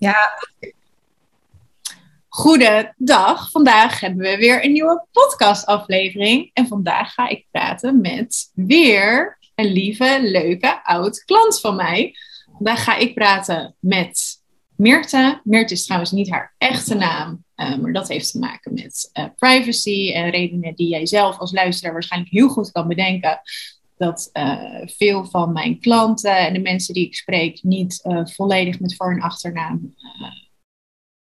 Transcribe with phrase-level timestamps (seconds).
[0.00, 0.38] Ja.
[2.28, 3.50] Goedendag.
[3.50, 6.50] Vandaag hebben we weer een nieuwe podcastaflevering.
[6.52, 12.14] En vandaag ga ik praten met weer een lieve, leuke, oud klant van mij.
[12.56, 14.42] Vandaag ga ik praten met
[14.76, 15.40] Meerte.
[15.44, 17.44] Meerte is trouwens niet haar echte naam.
[17.56, 21.52] Uh, maar dat heeft te maken met uh, privacy en redenen die jij zelf als
[21.52, 23.40] luisteraar waarschijnlijk heel goed kan bedenken
[24.00, 28.80] dat uh, veel van mijn klanten en de mensen die ik spreek niet uh, volledig
[28.80, 30.28] met voor- en achternaam uh,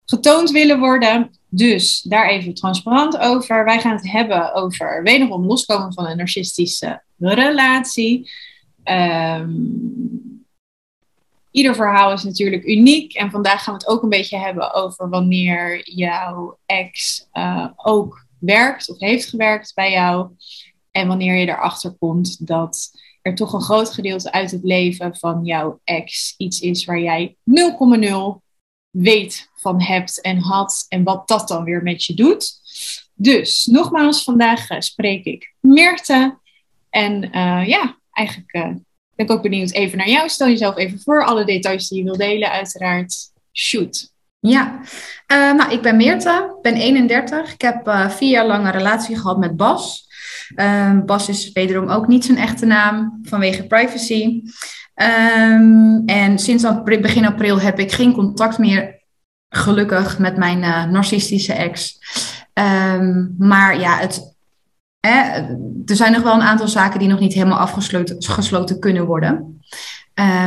[0.05, 1.31] getoond willen worden.
[1.47, 3.65] Dus daar even transparant over.
[3.65, 8.31] Wij gaan het hebben over wederom loskomen van een narcistische relatie.
[8.83, 10.45] Um,
[11.51, 13.13] ieder verhaal is natuurlijk uniek.
[13.13, 17.25] En vandaag gaan we het ook een beetje hebben over wanneer jouw ex
[17.75, 20.29] ook werkt of heeft gewerkt bij jou.
[20.91, 25.45] En wanneer je erachter komt dat er toch een groot gedeelte uit het leven van
[25.45, 28.47] jouw ex iets is waar jij 0,0
[28.89, 32.59] weet van hebt en had en wat dat dan weer met je doet.
[33.13, 36.37] Dus nogmaals, vandaag uh, spreek ik Meerte.
[36.89, 38.63] En uh, ja, eigenlijk uh,
[39.15, 40.29] ben ik ook benieuwd even naar jou.
[40.29, 43.15] Stel jezelf even voor, alle details die je wil delen, uiteraard.
[43.53, 44.11] Shoot.
[44.39, 44.81] Ja,
[45.27, 47.53] nou, ik ben Meerte, ben 31.
[47.53, 50.08] Ik heb vier jaar lang een relatie gehad met Bas.
[50.55, 54.41] Um, Bas is wederom ook niet zijn echte naam vanwege privacy.
[54.95, 59.01] Um, en sinds begin april heb ik geen contact meer,
[59.49, 61.99] gelukkig, met mijn uh, narcistische ex.
[62.53, 64.35] Um, maar ja, het,
[64.99, 65.35] eh,
[65.85, 69.61] er zijn nog wel een aantal zaken die nog niet helemaal afgesloten gesloten kunnen worden.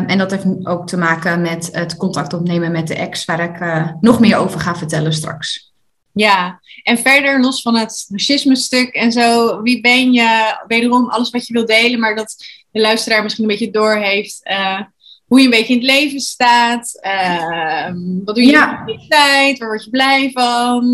[0.07, 3.61] En dat heeft ook te maken met het contact opnemen met de ex, waar ik
[3.61, 5.72] uh, nog meer over ga vertellen straks.
[6.13, 10.57] Ja, en verder los van het narcisme-stuk en zo, wie ben je?
[10.67, 12.35] Wederom alles wat je wilt delen, maar dat
[12.71, 14.41] de luisteraar misschien een beetje door heeft.
[14.51, 14.81] Uh,
[15.27, 17.01] hoe je een beetje in het leven staat.
[17.03, 17.93] Uh,
[18.25, 18.87] wat doe je ja.
[18.87, 19.59] in de tijd?
[19.59, 20.85] Waar word je blij van?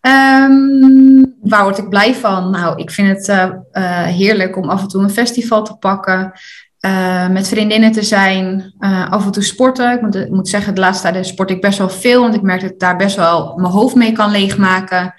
[0.00, 2.50] Um, waar word ik blij van?
[2.50, 3.28] Nou, ik vind het
[3.72, 6.32] uh, heerlijk om af en toe een festival te pakken.
[6.80, 9.92] Uh, met vriendinnen te zijn, uh, af en toe sporten.
[9.92, 12.60] Ik moet, moet, zeggen, de laatste tijd sport ik best wel veel, want ik merk
[12.60, 15.14] dat ik daar best wel mijn hoofd mee kan leegmaken.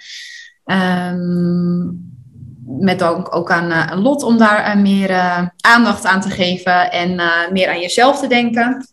[0.66, 2.16] Um,
[2.66, 5.12] met ook, ook aan uh, lot om daar meer
[5.62, 8.88] aandacht aan te geven en meer aan jezelf te denken.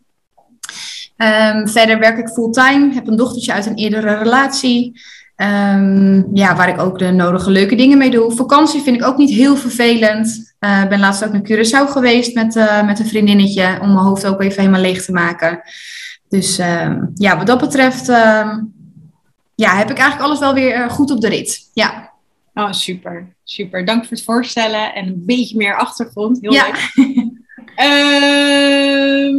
[1.16, 5.00] Um, verder werk ik fulltime, heb een dochtertje uit een eerdere relatie.
[5.36, 8.32] Um, ja, waar ik ook de nodige leuke dingen mee doe.
[8.32, 10.54] Vakantie vind ik ook niet heel vervelend.
[10.60, 13.78] Ik uh, ben laatst ook naar Curaçao geweest met, uh, met een vriendinnetje.
[13.80, 15.60] Om mijn hoofd ook even helemaal leeg te maken.
[16.28, 18.60] Dus uh, ja, wat dat betreft ehm,
[19.54, 21.70] ja, heb ik eigenlijk alles wel weer goed op de rit.
[21.72, 22.12] Ja.
[22.54, 23.36] Oh, super.
[23.44, 23.84] Super.
[23.84, 24.94] Dank voor het voorstellen.
[24.94, 26.38] En een beetje meer achtergrond.
[26.40, 26.66] Heel ja.
[26.66, 26.90] leuk.
[27.76, 29.34] Ehm,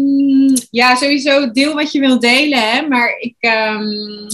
[0.70, 2.72] ja, sowieso deel wat je wilt delen.
[2.72, 2.88] Hè?
[2.88, 3.36] Maar ik...
[3.40, 4.28] Um,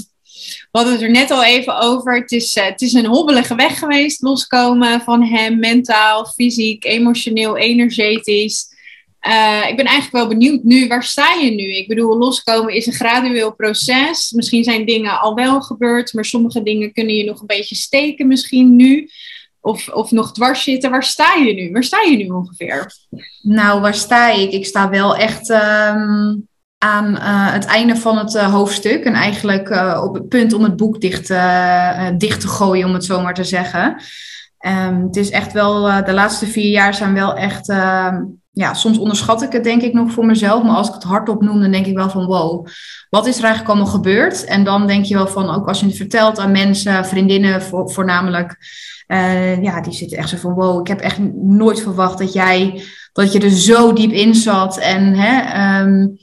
[0.71, 2.15] we hadden het er net al even over.
[2.15, 7.57] Het is, uh, het is een hobbelige weg geweest, loskomen van hem, mentaal, fysiek, emotioneel,
[7.57, 8.69] energetisch.
[9.27, 11.75] Uh, ik ben eigenlijk wel benieuwd nu, waar sta je nu?
[11.75, 14.31] Ik bedoel, loskomen is een gradueel proces.
[14.31, 18.27] Misschien zijn dingen al wel gebeurd, maar sommige dingen kunnen je nog een beetje steken
[18.27, 19.09] misschien nu.
[19.63, 20.91] Of, of nog dwars zitten.
[20.91, 21.71] Waar sta je nu?
[21.71, 22.91] Waar sta je nu ongeveer?
[23.41, 24.51] Nou, waar sta ik?
[24.51, 26.47] Ik sta wel echt um,
[26.83, 29.03] aan uh, het einde van het uh, hoofdstuk.
[29.03, 31.27] En eigenlijk uh, op het punt om het boek dicht,
[32.17, 34.01] dicht te gooien, om het zo maar te zeggen.
[34.65, 38.97] Um, het is echt wel, de laatste vier jaar zijn wel echt, ehm, ja, soms
[38.97, 40.63] onderschat ik het denk ik nog voor mezelf.
[40.63, 42.67] Maar als ik het hardop noem, dan denk ik wel van wow,
[43.09, 44.43] wat is er eigenlijk allemaal gebeurd?
[44.43, 47.87] En dan denk je wel van, ook als je het vertelt aan mensen, vriendinnen vo
[47.87, 48.57] voornamelijk.
[49.61, 53.31] ja, die zitten echt zo van wow, ik heb echt nooit verwacht dat jij, dat
[53.31, 54.77] je er zo diep in zat.
[54.77, 56.17] En hè, um,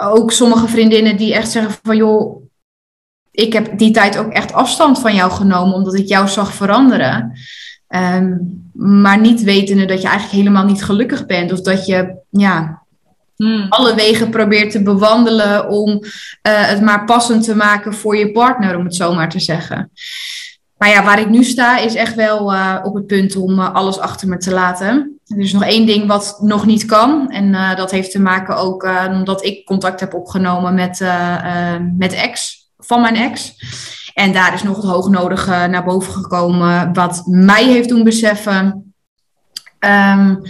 [0.00, 2.42] ook sommige vriendinnen die echt zeggen van joh,
[3.30, 7.38] ik heb die tijd ook echt afstand van jou genomen omdat ik jou zag veranderen.
[7.88, 12.82] Um, maar niet wetende dat je eigenlijk helemaal niet gelukkig bent of dat je ja,
[13.36, 13.66] hmm.
[13.68, 16.08] alle wegen probeert te bewandelen om uh,
[16.42, 19.90] het maar passend te maken voor je partner, om het zo maar te zeggen.
[20.76, 23.74] Maar ja, waar ik nu sta is echt wel uh, op het punt om uh,
[23.74, 25.18] alles achter me te laten.
[25.36, 27.30] Er is nog één ding wat nog niet kan.
[27.30, 31.04] En uh, dat heeft te maken ook omdat ik contact heb opgenomen met,
[31.98, 33.54] met ex, van mijn ex.
[34.14, 38.94] En daar is nog het hoognodige naar boven gekomen, wat mij heeft doen beseffen.
[39.78, 40.40] Um,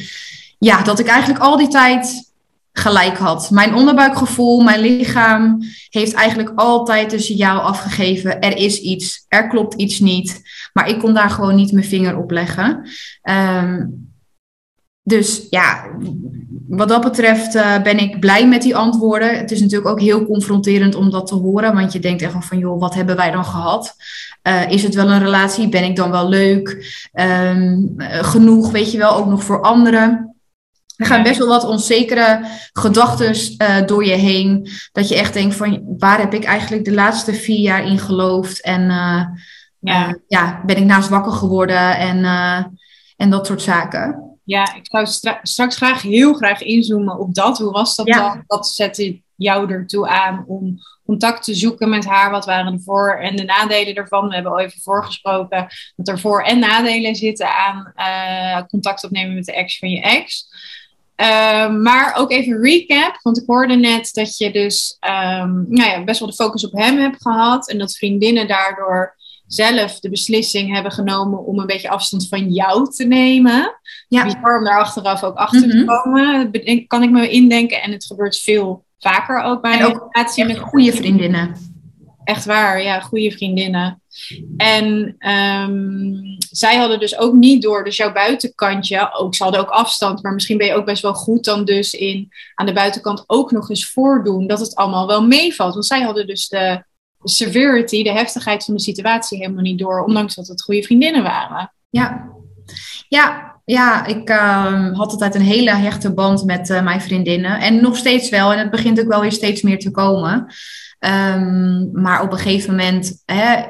[0.59, 2.33] ja, dat ik eigenlijk al die tijd
[2.73, 3.51] gelijk had.
[3.51, 5.59] Mijn onderbuikgevoel, mijn lichaam
[5.89, 8.41] heeft eigenlijk altijd een signaal afgegeven.
[8.41, 10.43] Er is iets, er klopt iets niet.
[10.73, 12.89] Maar ik kon daar gewoon niet mijn vinger op leggen.
[13.23, 14.13] Um,
[15.07, 15.85] dus ja,
[16.69, 19.39] wat dat betreft uh, ben ik blij met die antwoorden.
[19.39, 22.59] Het is natuurlijk ook heel confronterend om dat te horen, want je denkt echt van,
[22.59, 23.95] joh, wat hebben wij dan gehad?
[24.43, 25.69] Uh, is het wel een relatie?
[25.69, 26.69] Ben ik dan wel leuk?
[27.13, 30.37] Um, genoeg, weet je wel, ook nog voor anderen.
[30.97, 32.41] Er gaan best wel wat onzekere
[32.73, 34.69] gedachten uh, door je heen.
[34.93, 38.63] Dat je echt denkt van, waar heb ik eigenlijk de laatste vier jaar in geloofd?
[38.63, 38.83] En
[39.79, 40.19] ja.
[40.29, 42.25] ja, ben ik naast wakker geworden en,
[43.17, 44.34] en dat soort zaken.
[44.45, 45.07] Ja, ik zou
[45.43, 47.59] straks graag heel graag inzoomen op dat.
[47.59, 48.45] Hoe was dat dan?
[48.47, 52.31] Wat zette jou ertoe aan om contact te zoeken met haar?
[52.31, 54.29] Wat waren de voor- en de nadelen ervan?
[54.29, 59.35] We hebben al even voorgesproken dat er voor- en nadelen zitten aan uh, contact opnemen
[59.35, 60.47] met de ex van je ex.
[61.17, 66.05] Uh, maar ook even recap, want ik hoorde net dat je dus um, nou ja,
[66.05, 70.73] best wel de focus op hem hebt gehad en dat vriendinnen daardoor zelf de beslissing
[70.75, 73.81] hebben genomen om een beetje afstand van jou te nemen.
[74.15, 74.25] Ja.
[74.25, 75.87] Bizar om daar achteraf ook achter te mhm.
[75.87, 76.51] komen,
[76.87, 77.83] kan ik me indenken.
[77.83, 81.73] En het gebeurt veel vaker ook bij en ook relatie met goede vriendinnen.
[82.25, 84.03] Echt waar, ja, goede vriendinnen.
[84.57, 89.69] En um, zij hadden dus ook niet door, dus jouw buitenkantje, ook, ze hadden ook
[89.69, 93.25] afstand, maar misschien ben je ook best wel goed dan dus in aan de buitenkant
[93.27, 95.73] ook nog eens voordoen dat het allemaal wel meevalt.
[95.73, 96.85] Want zij hadden dus de
[97.23, 101.73] severity, de heftigheid van de situatie helemaal niet door, ondanks dat het goede vriendinnen waren.
[101.91, 102.33] Ja,
[103.09, 107.61] ja, ja ik uh, had altijd een hele hechte band met uh, mijn vriendinnen.
[107.61, 108.53] En nog steeds wel.
[108.53, 110.47] En het begint ook wel weer steeds meer te komen.
[110.99, 113.63] Um, maar op een gegeven moment, hè,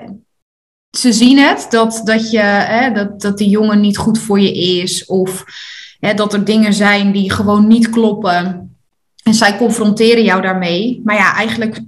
[0.98, 4.54] ze zien het, dat, dat, je, hè, dat, dat die jongen niet goed voor je
[4.54, 5.04] is.
[5.04, 5.44] Of
[6.00, 8.68] hè, dat er dingen zijn die gewoon niet kloppen.
[9.22, 11.00] En zij confronteren jou daarmee.
[11.04, 11.80] Maar ja, eigenlijk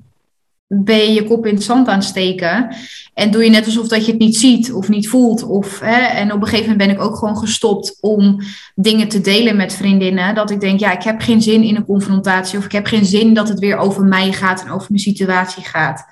[0.69, 2.77] ben je je kop in het zand aan steken.
[3.15, 5.43] En doe je net alsof dat je het niet ziet of niet voelt.
[5.43, 8.41] Of, hè, en op een gegeven moment ben ik ook gewoon gestopt om
[8.75, 10.35] dingen te delen met vriendinnen.
[10.35, 12.59] Dat ik denk, ja, ik heb geen zin in een confrontatie.
[12.59, 15.65] Of ik heb geen zin dat het weer over mij gaat en over mijn situatie
[15.65, 16.05] gaat.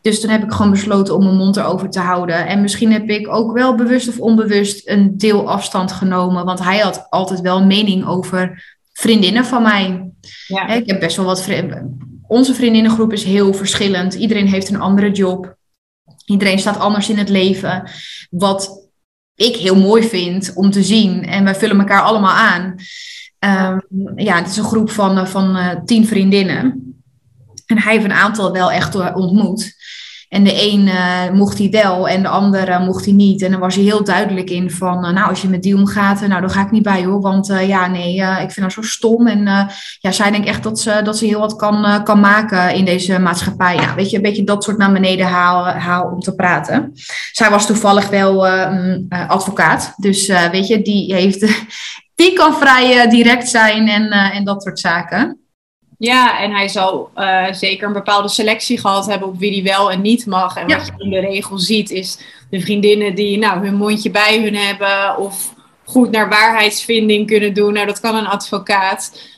[0.00, 2.46] Dus toen heb ik gewoon besloten om mijn mond erover te houden.
[2.46, 6.44] En misschien heb ik ook wel bewust of onbewust een deel afstand genomen.
[6.44, 10.10] Want hij had altijd wel een mening over vriendinnen van mij.
[10.46, 10.68] Ja.
[10.68, 14.14] Ik heb best wel wat vrienden onze vriendinnengroep is heel verschillend.
[14.14, 15.56] Iedereen heeft een andere job.
[16.24, 17.90] Iedereen staat anders in het leven.
[18.30, 18.88] Wat
[19.34, 21.24] ik heel mooi vind om te zien.
[21.24, 22.74] En wij vullen elkaar allemaal aan.
[23.38, 26.94] Um, ja, het is een groep van, eh, van uh, tien vriendinnen.
[27.66, 29.75] En hij heeft een aantal wel echt eh, ontmoet.
[30.28, 33.42] En de een uh, mocht hij wel en de andere mocht hij niet.
[33.42, 36.26] En dan was hij heel duidelijk in van, uh, nou, als je met die omgaat,
[36.26, 37.20] nou, dan ga ik niet bij hoor.
[37.20, 39.26] Want ja, nee, ik vind haar zo stom.
[39.26, 39.68] En
[39.98, 43.18] ja, zij denkt echt dat ze, dat ze heel wat kan, kan maken in deze
[43.18, 43.74] maatschappij.
[43.74, 46.92] Ja, weet je, een beetje dat soort naar beneden haal, haal om te praten.
[47.32, 49.94] Zij was toevallig wel um, advocaat.
[49.96, 51.64] Dus weet je, die heeft...
[52.14, 55.45] die kan vrij direct zijn en, en dat soort zaken.
[55.98, 59.90] Ja, en hij zal uh, zeker een bepaalde selectie gehad hebben op wie die wel
[59.90, 60.56] en niet mag.
[60.56, 62.18] En wat je in de regel ziet is
[62.50, 65.54] de vriendinnen die nou, hun mondje bij hun hebben of
[65.84, 67.72] goed naar waarheidsvinding kunnen doen.
[67.72, 69.34] Nou, dat kan een advocaat.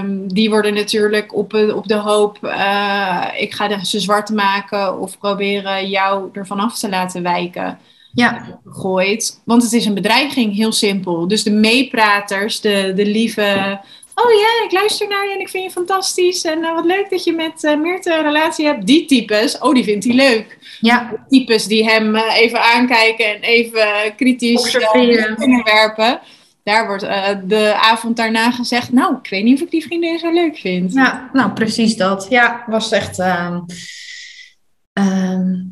[0.00, 5.18] Um, die worden natuurlijk op, op de hoop, uh, ik ga ze zwart maken of
[5.18, 7.78] proberen jou ervan af te laten wijken.
[8.12, 8.58] Ja.
[8.64, 9.40] Gegooid.
[9.44, 11.28] Want het is een bedreiging, heel simpel.
[11.28, 13.80] Dus de meepraters, de, de lieve
[14.24, 16.44] oh ja, ik luister naar je en ik vind je fantastisch.
[16.44, 18.86] En uh, wat leuk dat je met uh, Meerte een relatie hebt.
[18.86, 20.58] Die types, oh, die vindt hij leuk.
[20.80, 21.12] Ja.
[21.28, 26.20] Types die hem uh, even aankijken en even kritisch kunnen werpen.
[26.62, 27.06] Daar wordt
[27.48, 30.92] de avond daarna gezegd, nou, ik weet niet of ik die vriendin zo leuk vind.
[30.92, 32.26] Ja, nou, precies dat.
[32.28, 33.18] Ja, was echt...
[33.18, 33.58] Uh...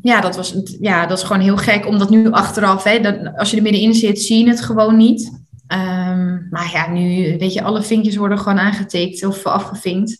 [0.01, 3.51] ja, dat was, ja, dat is gewoon heel gek, omdat nu achteraf, hè, dat, als
[3.51, 5.44] je er middenin zit, zie je het gewoon niet.
[5.67, 10.15] Um, maar ja, nu, weet je, alle vinkjes worden gewoon aangetikt of afgevinkt.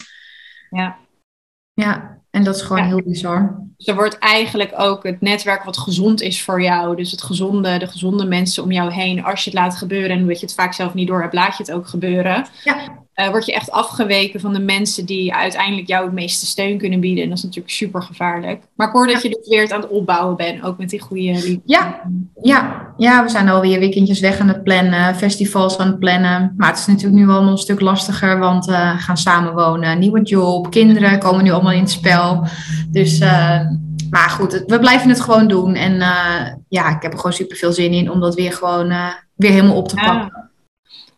[0.70, 0.98] Ja.
[1.74, 3.64] Ja, en dat is gewoon heel bizar.
[3.78, 6.96] Dus er wordt eigenlijk ook het netwerk wat gezond is voor jou.
[6.96, 9.24] Dus het gezonde, de gezonde mensen om jou heen.
[9.24, 11.58] Als je het laat gebeuren en weet je het vaak zelf niet door hebt, laat
[11.58, 12.46] je het ook gebeuren.
[12.64, 16.78] Ja uh, word je echt afgeweken van de mensen die uiteindelijk jou het meeste steun
[16.78, 17.24] kunnen bieden.
[17.24, 18.64] En dat is natuurlijk super gevaarlijk.
[18.76, 21.22] Maar ik hoor dat je dus weer aan het opbouwen bent, ook met die goede
[21.22, 21.62] liefde.
[21.66, 22.02] Ja,
[22.42, 26.54] ja, ja, we zijn alweer weekendjes weg aan het plannen, festivals aan het plannen.
[26.58, 30.22] Maar het is natuurlijk nu wel een stuk lastiger, want uh, we gaan samenwonen, nieuwe
[30.22, 32.48] job, kinderen komen nu allemaal in het spel.
[32.90, 33.60] Dus, uh,
[34.10, 35.74] maar goed, we blijven het gewoon doen.
[35.74, 35.94] En
[36.70, 38.94] ja, ik heb er gewoon super veel zin in om dat weer gewoon
[39.36, 40.50] weer helemaal op te pakken.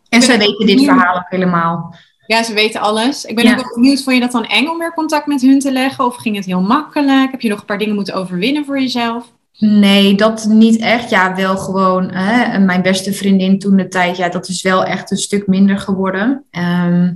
[0.08, 1.94] En zij weten dit verhaal ook helemaal.
[2.26, 3.24] Ja, ze weten alles.
[3.24, 5.58] Ik ben ook wel benieuwd, vond je dat dan eng om meer contact met hun
[5.58, 6.04] te leggen?
[6.04, 7.30] Of ging het heel makkelijk?
[7.30, 9.32] Heb je nog een paar dingen moeten overwinnen voor jezelf?
[9.58, 11.10] Nee, dat niet echt.
[11.10, 14.16] Ja, wel gewoon hè, mijn beste vriendin toen de tijd.
[14.16, 16.44] Ja, dat is wel echt een stuk minder geworden.
[16.50, 17.14] Um,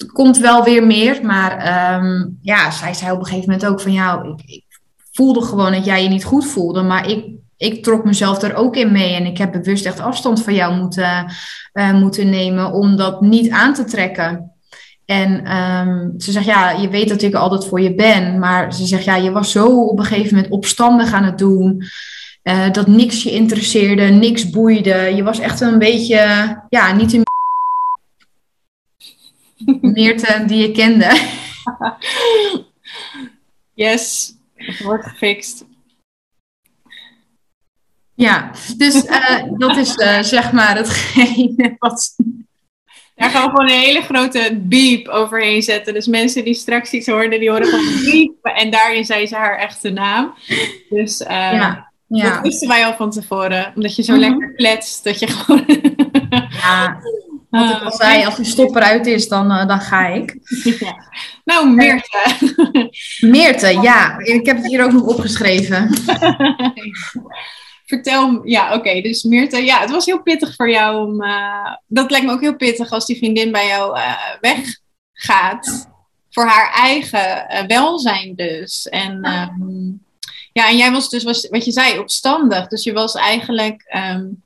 [0.00, 3.80] het komt wel weer meer, maar ehm, ja, zij zei op een gegeven moment ook
[3.80, 4.64] van ja, ik, ik,
[5.12, 7.24] voelde gewoon dat jij je niet goed voelde, maar ik,
[7.56, 10.76] ik trok mezelf er ook in mee en ik heb bewust echt afstand van jou
[10.76, 11.32] moeten,
[11.72, 14.49] uh, moeten nemen om dat niet aan te trekken.
[15.10, 18.38] En um, ze zegt, ja, je weet dat ik altijd voor je ben.
[18.38, 21.82] Maar ze zegt, ja, je was zo op een gegeven moment opstandig aan het doen.
[22.42, 25.12] Uh, dat niks je interesseerde, niks boeide.
[25.14, 26.16] Je was echt een beetje,
[26.68, 27.24] ja, niet een
[29.94, 31.08] Meerte die je kende.
[33.74, 35.64] Yes, het wordt gefixt.
[38.14, 42.16] Ja, dus uh, dat is uh, zeg maar hetgeen wat
[43.20, 45.94] daar gaan we gewoon een hele grote beep overheen zetten.
[45.94, 48.56] Dus mensen die straks iets hoorden, die horen gewoon beep.
[48.56, 50.34] En daarin zei ze haar echte naam.
[50.88, 52.30] Dus uh, ja, ja.
[52.30, 53.72] dat wisten wij al van tevoren.
[53.74, 54.30] Omdat je zo mm -hmm.
[54.30, 55.64] lekker kletst, dat je gewoon...
[56.62, 57.00] ja,
[57.50, 60.36] wat ik al zei, als die stop eruit is, dan, uh, dan ga ik.
[60.80, 60.94] Ja.
[61.44, 62.18] Nou, Meerte.
[63.20, 64.18] Meerte, ja.
[64.18, 65.88] Ik heb het hier ook nog opgeschreven.
[67.90, 68.76] vertel, ja, oké.
[68.76, 71.22] Okay, dus Meerte, ja, het was heel pittig voor jou om.
[71.22, 75.88] Uh, dat lijkt me ook heel pittig als die vriendin bij jou uh, weggaat.
[76.30, 78.88] Voor haar eigen uh, welzijn, dus.
[78.88, 80.04] En, um,
[80.52, 82.66] ja, en jij was dus, was, wat je zei, opstandig.
[82.66, 83.94] Dus je was eigenlijk.
[84.14, 84.42] Um,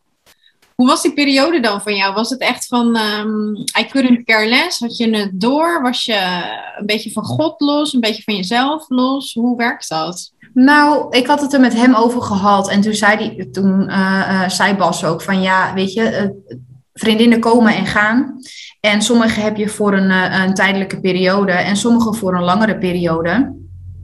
[0.75, 2.15] hoe was die periode dan van jou?
[2.15, 4.79] Was het echt van um, I couldn't care less?
[4.79, 5.83] Had je het door?
[5.83, 6.45] Was je
[6.79, 7.93] een beetje van God los?
[7.93, 9.33] Een beetje van jezelf los?
[9.35, 10.33] Hoe werkt dat?
[10.55, 12.71] Nou, ik had het er met hem over gehad.
[12.71, 16.57] En toen zei, die, toen, uh, uh, zei Bas ook van ja, weet je, uh,
[16.93, 18.37] vriendinnen komen en gaan.
[18.81, 23.57] En sommige heb je voor een, een tijdelijke periode en sommige voor een langere periode.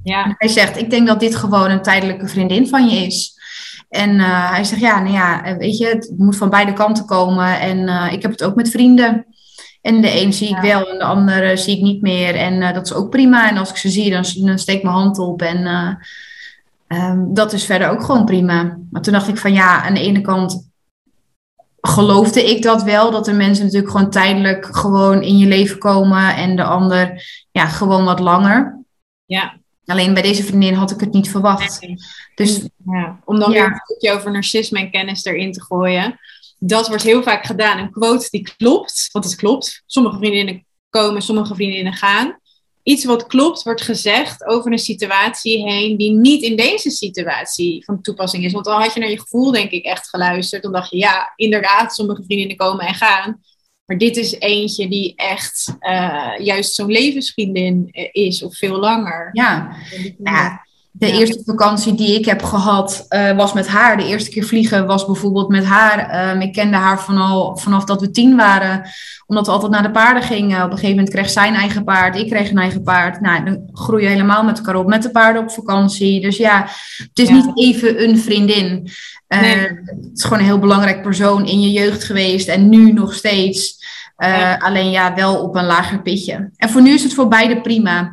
[0.03, 0.25] Ja.
[0.25, 3.39] En hij zegt, ik denk dat dit gewoon een tijdelijke vriendin van je is.
[3.89, 7.61] En hij zegt, ja, nou ja, weet je, het moet van beide kanten komen.
[7.61, 9.27] En ik heb het ook met vrienden.
[9.83, 12.35] En de een zie ik wel en de andere zie ik niet meer.
[12.35, 13.49] En dat is ook prima.
[13.49, 15.67] En als ik ze zie, dan, dan steek ik mijn hand op en
[16.93, 18.79] Um, dat is verder ook gewoon prima.
[18.91, 20.71] Maar toen dacht ik van ja, aan de ene kant
[21.81, 26.37] geloofde ik dat wel, dat er mensen natuurlijk gewoon tijdelijk gewoon in je leven komen
[26.37, 28.85] en de ander ja, gewoon wat langer.
[29.25, 29.59] Ja.
[29.85, 31.87] Alleen bij deze vriendin had ik het niet verwacht.
[32.35, 33.21] Dus, ja.
[33.25, 33.57] Om dan ja.
[33.57, 36.21] weer een stukje over narcisme en kennis erin te gooien.
[36.59, 37.79] Dat wordt heel vaak gedaan.
[37.79, 39.83] Een quote die klopt, want het klopt.
[39.87, 42.39] Sommige vriendinnen komen, sommige vriendinnen gaan
[42.83, 48.03] iets wat klopt wordt gezegd over een situatie heen die niet in deze situatie van
[48.03, 48.53] toepassing is.
[48.53, 50.63] Want dan had je naar je gevoel, denk ik, echt geluisterd.
[50.63, 53.41] Dan dacht je, ja, inderdaad, sommige vriendinnen komen en gaan.
[53.85, 59.29] Maar dit is eentje die echt uh, juist zo'n levensvriendin is, of veel langer.
[59.33, 59.77] Ja,
[60.25, 61.13] ja de ja.
[61.13, 63.97] eerste vakantie die ik heb gehad uh, was met haar.
[63.97, 66.31] De eerste keer vliegen was bijvoorbeeld met haar.
[66.35, 68.83] Um, ik kende haar vanal, vanaf dat we tien waren,
[69.27, 70.57] omdat we altijd naar de paarden gingen.
[70.57, 73.21] Op een gegeven moment kreeg zij een eigen paard, ik kreeg een eigen paard.
[73.21, 76.21] Nou, dan groei je helemaal met elkaar op, met de paarden op vakantie.
[76.21, 77.35] Dus ja, het is ja.
[77.35, 78.89] niet even een vriendin.
[79.29, 79.57] Uh, nee.
[79.57, 83.79] Het is gewoon een heel belangrijk persoon in je jeugd geweest en nu nog steeds.
[84.19, 84.57] Uh, ja.
[84.57, 86.51] Alleen ja, wel op een lager pitje.
[86.57, 88.13] En voor nu is het voor beide prima.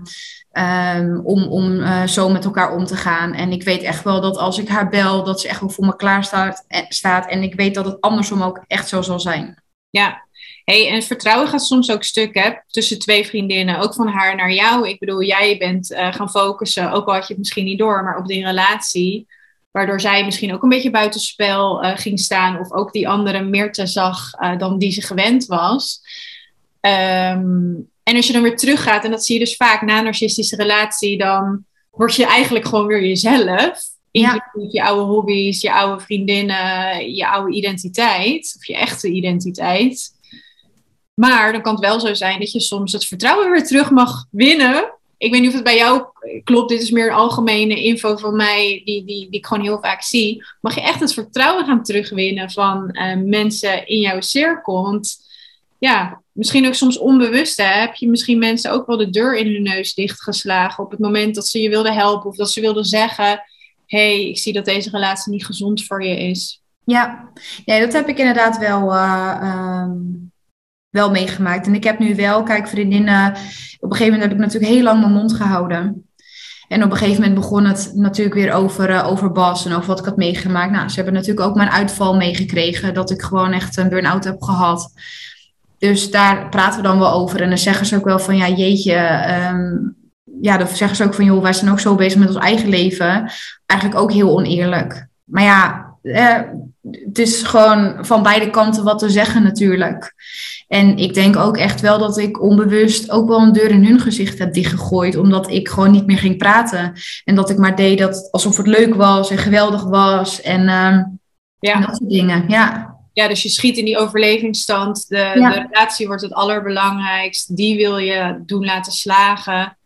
[0.58, 3.34] Um, om om uh, zo met elkaar om te gaan.
[3.34, 5.86] En ik weet echt wel dat als ik haar bel, dat ze echt wel voor
[5.86, 6.66] me klaar staat.
[6.68, 7.30] En, staat.
[7.30, 9.62] en ik weet dat het andersom ook echt zo zal zijn.
[9.90, 10.26] Ja,
[10.64, 13.80] hey, en vertrouwen gaat soms ook stuk hè, tussen twee vriendinnen.
[13.80, 14.90] Ook van haar naar jou.
[14.90, 18.04] Ik bedoel, jij bent uh, gaan focussen, ook al had je het misschien niet door,
[18.04, 19.28] maar op die relatie.
[19.72, 22.60] Waardoor zij misschien ook een beetje buitenspel uh, ging staan.
[22.60, 26.02] Of ook die andere meer te zag dan die ze gewend was.
[26.82, 30.04] Um, en als je dan weer teruggaat, en dat zie je dus vaak na een
[30.04, 33.80] narcistische relatie, dan word je eigenlijk gewoon weer jezelf.
[34.12, 34.52] Ja.
[34.70, 40.10] Je oude hobby's, je oude vriendinnen, je oude identiteit, of je echte identiteit.
[41.14, 44.26] Maar dan kan het wel zo zijn dat je soms het vertrouwen weer terug mag
[44.32, 44.94] winnen.
[45.18, 46.04] Ik weet niet of het bij jou
[46.44, 50.02] klopt, dit is meer algemene info van mij, die, die, die ik gewoon heel vaak
[50.02, 50.44] zie.
[50.62, 54.84] Mag je echt het vertrouwen gaan terugwinnen van uh, mensen in jouw cirkel?
[54.84, 55.26] Want
[55.80, 59.54] ja, misschien ook soms onbewust hè, heb je misschien mensen ook wel de deur in
[59.54, 62.86] hun neus dichtgeslagen op het moment dat ze je wilden helpen of dat ze wilden
[62.86, 63.44] zeggen:
[63.86, 66.62] hey, ik zie dat deze relatie niet gezond voor je is.
[66.84, 67.30] Ja,
[67.66, 70.32] ja dat heb ik inderdaad wel, uh, um,
[70.90, 71.68] wel meegemaakt.
[71.68, 73.32] En ik heb nu wel, kijk, vriendinnen,
[73.80, 76.08] op een gegeven moment heb ik natuurlijk heel lang mijn mond gehouden.
[76.68, 79.88] En op een gegeven moment begon het natuurlijk weer over, uh, over Bas en over
[79.88, 80.72] wat ik had meegemaakt.
[80.72, 84.42] Nou, ze hebben natuurlijk ook mijn uitval meegekregen, dat ik gewoon echt een burn-out heb
[84.42, 84.92] gehad.
[85.78, 87.42] Dus daar praten we dan wel over.
[87.42, 89.96] En dan zeggen ze ook wel van, ja, jeetje, um,
[90.42, 92.70] ja, dan zeggen ze ook van, joh, wij zijn ook zo bezig met ons eigen
[92.70, 93.32] leven.
[93.66, 95.08] Eigenlijk ook heel oneerlijk.
[95.24, 96.40] Maar ja, eh,
[97.06, 100.14] het is gewoon van beide kanten wat te zeggen natuurlijk.
[100.68, 104.00] En ik denk ook echt wel dat ik onbewust ook wel een deur in hun
[104.00, 105.18] gezicht heb dichtgegooid.
[105.18, 106.94] Omdat ik gewoon niet meer ging praten.
[107.24, 110.42] En dat ik maar deed dat alsof het leuk was en geweldig was.
[110.42, 111.04] En, uh,
[111.60, 111.80] ja.
[111.80, 112.96] dat soort dingen, ja.
[113.18, 115.08] Ja, dus je schiet in die overlevingsstand.
[115.08, 117.56] De, de relatie wordt het allerbelangrijkst.
[117.56, 119.78] Die wil je doen laten slagen.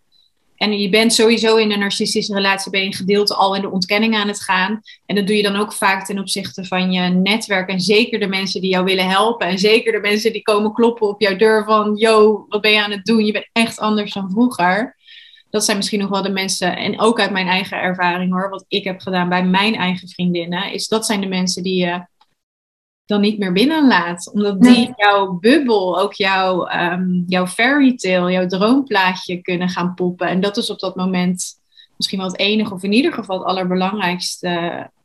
[0.57, 4.15] En je bent sowieso in een narcistische relatie, ben je gedeelte al in de ontkenning
[4.15, 4.81] aan het gaan.
[5.05, 7.69] En dat doe je dan ook vaak ten opzichte van je netwerk.
[7.69, 9.47] En zeker de mensen die jou willen helpen.
[9.47, 12.83] En zeker de mensen die komen kloppen op jouw deur van, yo, wat ben je
[12.83, 13.25] aan het doen?
[13.25, 14.95] Je bent echt anders dan vroeger.
[15.49, 18.65] Dat zijn misschien nog wel de mensen, en ook uit mijn eigen ervaring hoor, wat
[18.67, 22.09] ik heb gedaan bij mijn eigen vriendinnen, is dat zijn de mensen die je
[23.11, 24.31] dan niet meer binnenlaat.
[24.33, 30.27] Omdat die jouw bubbel, ook jouw, um, jouw fairy tale, jouw droomplaatje kunnen gaan poppen.
[30.27, 31.59] En dat is op dat moment
[31.97, 34.49] misschien wel het enige, of in ieder geval het allerbelangrijkste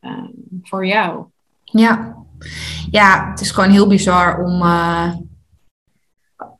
[0.00, 0.24] ehm,
[0.62, 1.24] voor jou.
[1.64, 2.16] Ja.
[2.90, 4.62] ja, het is gewoon heel bizar om.
[4.62, 5.12] Uh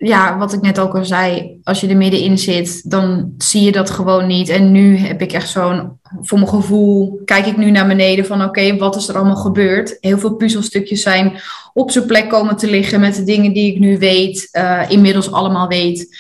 [0.06, 3.72] ja, wat ik net ook al zei, als je er middenin zit, dan zie je
[3.72, 4.48] dat gewoon niet.
[4.48, 8.42] En nu heb ik echt zo'n, voor mijn gevoel, kijk ik nu naar beneden van
[8.42, 9.96] oké, wat is er allemaal gebeurd?
[10.00, 11.40] Heel veel puzzelstukjes zijn
[11.72, 15.32] op zijn plek komen te liggen met de dingen die ik nu weet, uh, inmiddels
[15.32, 16.16] allemaal weet.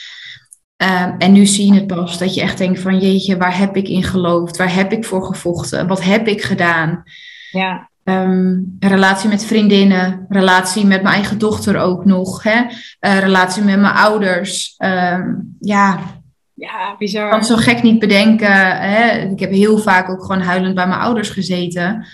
[0.82, 3.76] Uh, en nu zie je het pas, dat je echt denkt van jeetje, waar heb
[3.76, 4.56] ik in geloofd?
[4.56, 5.86] Waar heb ik voor gevochten?
[5.86, 7.02] Wat heb ik gedaan?
[7.50, 7.90] Ja.
[8.08, 12.60] Um, relatie met vriendinnen, relatie met mijn eigen dochter ook nog, hè?
[12.60, 14.74] Uh, relatie met mijn ouders.
[14.78, 15.98] Um, ja,
[16.54, 17.24] ja, bizar.
[17.24, 18.80] Ik kan zo gek niet bedenken.
[18.80, 19.18] Hè?
[19.18, 22.06] Ik heb heel vaak ook gewoon huilend bij mijn ouders gezeten.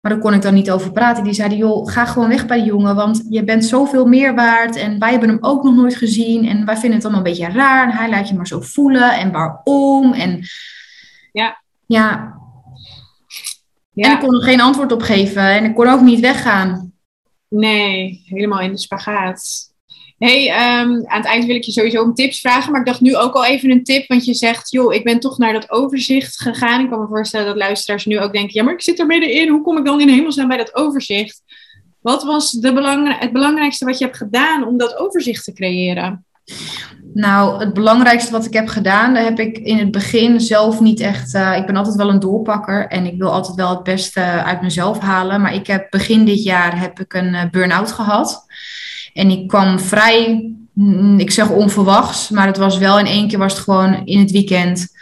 [0.00, 1.24] Maar daar kon ik dan niet over praten.
[1.24, 4.76] Die zeiden, joh, ga gewoon weg bij die jongen, want je bent zoveel meer waard.
[4.76, 6.46] En wij hebben hem ook nog nooit gezien.
[6.46, 7.90] En wij vinden het allemaal een beetje raar.
[7.90, 9.18] En hij laat je maar zo voelen.
[9.18, 10.12] En waarom?
[10.12, 10.40] En
[11.32, 12.36] ja, ja
[14.04, 16.92] en ik kon er geen antwoord op geven en ik kon ook niet weggaan.
[17.48, 19.66] Nee, helemaal in de spagaat.
[20.18, 23.00] Hey, um, aan het eind wil ik je sowieso om tips vragen, maar ik dacht
[23.00, 25.70] nu ook al even een tip, want je zegt, joh, ik ben toch naar dat
[25.70, 26.80] overzicht gegaan.
[26.80, 29.48] Ik kan me voorstellen dat luisteraars nu ook denken, ja, maar ik zit er middenin,
[29.48, 31.42] hoe kom ik dan in hemelsnaam bij dat overzicht?
[32.00, 36.26] Wat was de belang het belangrijkste wat je hebt gedaan om dat overzicht te creëren?
[37.14, 41.00] Nou, het belangrijkste wat ik heb gedaan, daar heb ik in het begin zelf niet
[41.00, 41.34] echt.
[41.34, 44.62] Uh, ik ben altijd wel een doorpakker en ik wil altijd wel het beste uit
[44.62, 45.40] mezelf halen.
[45.40, 48.46] Maar ik heb begin dit jaar heb ik een uh, burn-out gehad.
[49.12, 53.38] En ik kwam vrij, mm, ik zeg onverwachts, maar het was wel in één keer
[53.38, 54.96] was het gewoon in het weekend.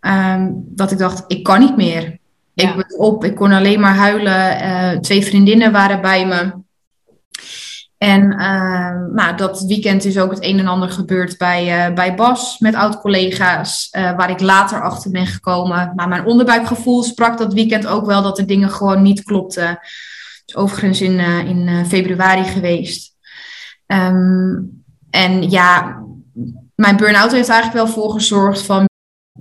[0.00, 2.18] Um, dat ik dacht, ik kan niet meer.
[2.52, 2.68] Ja.
[2.68, 4.62] Ik ben op, ik kon alleen maar huilen.
[4.62, 6.52] Uh, twee vriendinnen waren bij me.
[8.02, 12.14] En uh, nou, dat weekend is ook het een en ander gebeurd bij, uh, bij
[12.14, 15.92] Bas met oud-collega's, uh, waar ik later achter ben gekomen.
[15.96, 19.68] Maar mijn onderbuikgevoel sprak dat weekend ook wel dat er dingen gewoon niet klopten.
[19.68, 23.14] Het is overigens in, in februari geweest.
[23.86, 25.98] Um, en ja,
[26.74, 28.90] mijn burn-out heeft eigenlijk wel voor gezorgd van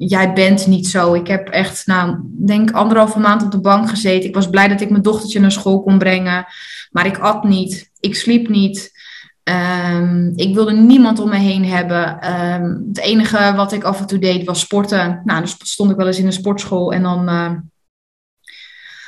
[0.08, 1.14] jij bent niet zo.
[1.14, 4.30] Ik heb echt, nou, denk anderhalve maand op de bank gezeten.
[4.30, 6.46] Ik was blij dat ik mijn dochtertje naar school kon brengen.
[6.92, 7.92] Maar ik at niet.
[8.00, 9.00] Ik sliep niet.
[9.44, 12.32] Um, ik wilde niemand om me heen hebben.
[12.32, 15.22] Um, het enige wat ik af en toe deed was sporten.
[15.26, 17.52] Nou, dus stond ik wel eens in een sportschool en dan uh,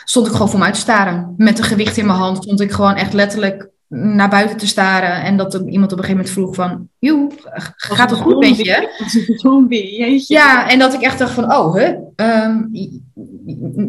[0.04, 1.34] stond ik gewoon voor me uit te staren.
[1.38, 5.24] Met een gewicht in mijn hand stond ik gewoon echt letterlijk naar buiten te staren.
[5.24, 6.88] En dat iemand op een gegeven moment vroeg van...
[7.00, 7.32] Joe,
[7.76, 8.90] gaat het goed met je?
[9.42, 11.54] Zombie, Ja, en dat ik echt dacht van...
[11.54, 11.88] Oh, hè?
[12.46, 12.70] Um,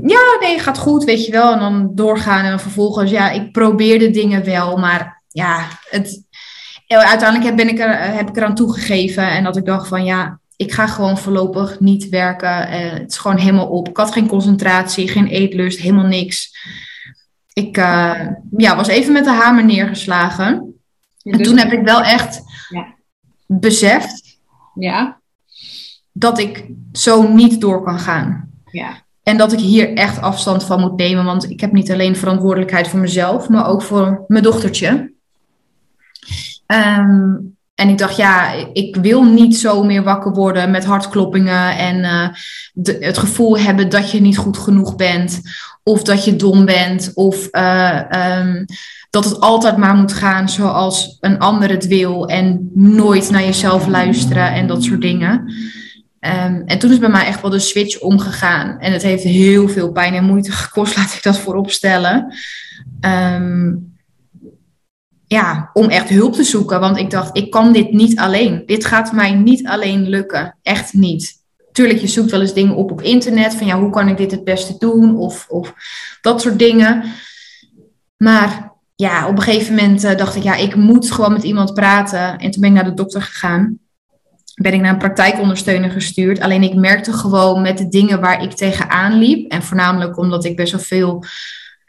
[0.03, 1.53] ja, nee, gaat goed, weet je wel.
[1.53, 3.11] En dan doorgaan en dan vervolgens...
[3.11, 5.69] Ja, ik probeerde dingen wel, maar ja...
[5.91, 6.23] Het,
[6.87, 9.31] uiteindelijk ben ik er, heb ik eraan toegegeven.
[9.31, 12.49] En dat ik dacht van ja, ik ga gewoon voorlopig niet werken.
[12.49, 13.89] Uh, het is gewoon helemaal op.
[13.89, 16.53] Ik had geen concentratie, geen eetlust, helemaal niks
[17.55, 18.21] ik uh,
[18.57, 20.47] ja, was even met de hamer neergeslagen.
[21.23, 22.95] en dus toen heb ik wel echt ja.
[23.47, 24.39] beseft
[24.75, 25.21] ja.
[26.13, 28.51] dat ik zo niet door kan gaan.
[28.71, 29.03] Ja.
[29.23, 31.25] En dat ik hier echt afstand van moet nemen.
[31.25, 35.13] Want ik heb niet alleen verantwoordelijkheid voor mezelf, maar ook voor mijn dochtertje.
[36.67, 41.99] Um, en ik dacht, ja, ik wil niet zo meer wakker worden met hartkloppingen en
[41.99, 42.29] uh,
[42.73, 45.41] de, het gevoel hebben dat je niet goed genoeg bent,
[45.85, 48.01] of dat je dom bent, of uh,
[48.39, 48.65] um,
[49.11, 53.87] dat het altijd maar moet gaan zoals een ander het wil en nooit naar jezelf
[53.87, 55.53] luisteren en dat soort dingen.
[56.21, 58.79] Um, en toen is bij mij echt wel de switch omgegaan.
[58.79, 62.35] En het heeft heel veel pijn en moeite gekost, laat ik dat voorop stellen.
[63.01, 63.93] Um,
[65.27, 66.81] ja, om echt hulp te zoeken.
[66.81, 68.63] Want ik dacht, ik kan dit niet alleen.
[68.67, 70.57] Dit gaat mij niet alleen lukken.
[70.63, 71.43] Echt niet.
[71.75, 73.55] Tuurlijk, je zoekt wel eens dingen op op internet.
[73.55, 75.17] Van ja, hoe kan ik dit het beste doen?
[75.17, 75.75] Of, of
[76.21, 77.05] dat soort dingen.
[78.17, 81.75] Maar ja, op een gegeven moment eh, dacht ik, ja, ik moet gewoon met iemand
[81.75, 82.39] praten.
[82.39, 83.79] En toen ben ik naar de dokter gegaan.
[84.55, 86.41] Ben ik naar een praktijkondersteuner gestuurd.
[86.41, 89.51] Alleen ik merkte gewoon met de dingen waar ik tegenaan liep.
[89.51, 91.25] En voornamelijk omdat ik best wel veel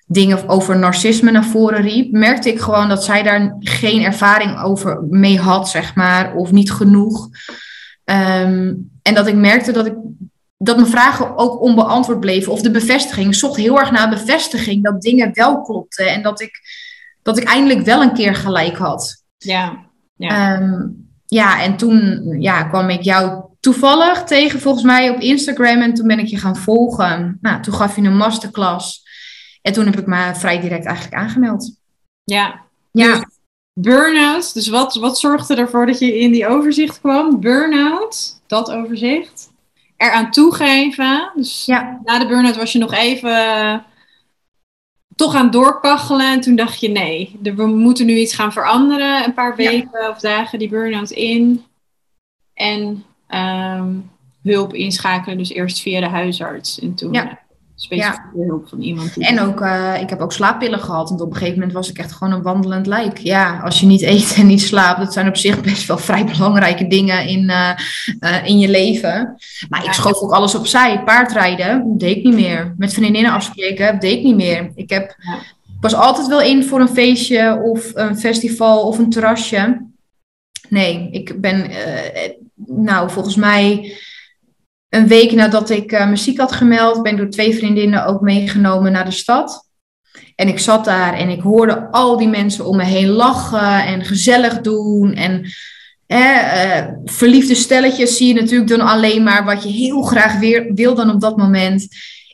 [0.08, 5.04] dingen over narcisme naar voren riep, merkte ik gewoon dat zij daar geen ervaring over
[5.10, 7.30] mee had, zeg maar, of niet genoeg.
[8.04, 8.74] Ehm,
[9.08, 9.94] en dat ik merkte dat ik
[10.58, 12.52] dat mijn vragen ook onbeantwoord bleven.
[12.52, 13.28] Of de bevestiging.
[13.28, 16.08] Ik zocht heel erg naar bevestiging dat dingen wel klopten.
[16.08, 16.60] En dat ik,
[17.22, 19.24] dat ik eindelijk wel een keer gelijk had.
[19.38, 19.86] Ja.
[20.16, 20.88] Ja, ehm,
[21.26, 25.82] ja en toen ja, kwam ik jou toevallig tegen, volgens mij, op Instagram.
[25.82, 27.38] En toen ben ik je gaan volgen.
[27.42, 29.04] Nou, toen gaf je een masterclass.
[29.62, 31.80] En toen heb ik me vrij direct eigenlijk aangemeld.
[32.24, 32.62] Ja.
[32.92, 33.14] Ja.
[33.14, 33.26] Dus
[33.74, 34.54] burn-out.
[34.54, 37.40] Dus wat, wat zorgde ervoor dat je in die overzicht kwam?
[37.40, 39.54] Burn-out, dat overzicht.
[39.98, 41.32] Eraan toegeven.
[41.36, 42.00] Dus ja.
[42.04, 43.86] na de burn-out was je nog even
[45.16, 46.32] toch aan doorkachelen.
[46.32, 49.24] En toen dacht je, nee, we moeten nu iets gaan veranderen.
[49.24, 51.64] Een paar weken of dagen die burn-out in.
[52.54, 53.90] En ehm,
[54.44, 55.38] hulp inschakelen.
[55.38, 56.80] Dus eerst via de huisarts.
[56.80, 57.44] En toen ja
[57.76, 58.46] specifieke ja.
[58.46, 59.18] hulp van iemand.
[59.18, 61.10] en ook, uh, ik heb ook slaappillen gehad.
[61.10, 63.18] Want op een gegeven moment was ik echt gewoon een wandelend lijk.
[63.18, 66.26] Ja, als je niet eet en niet slaapt, dat zijn op zich best wel vrij
[66.26, 67.70] belangrijke dingen in, uh,
[68.20, 69.36] uh, in je leven.
[69.70, 71.04] Maar ik schoof ook alles opzij.
[71.04, 72.74] Paardrijden deed ik niet meer.
[72.78, 74.72] Met vriendinnen afspreken deed ik niet meer.
[74.76, 75.38] Ik heb, ja.
[75.82, 79.86] was altijd wel in voor een feestje of een festival of een terrasje.
[80.70, 81.72] Nee, ik ben,
[82.66, 83.94] nou volgens mij
[84.90, 88.92] een week nadat ik uh, muziek had gemeld, ben ik door twee vriendinnen ook meegenomen
[88.92, 89.70] naar de stad.
[90.36, 94.06] En ik zat daar en ik hoorde al die mensen om me heen lachen en
[94.06, 95.14] gezellig doen.
[95.14, 95.46] En
[96.08, 100.96] eh, verliefde stelletjes zie je natuurlijk dan alleen maar wat je heel graag weer wil
[100.96, 101.88] dan op dat moment.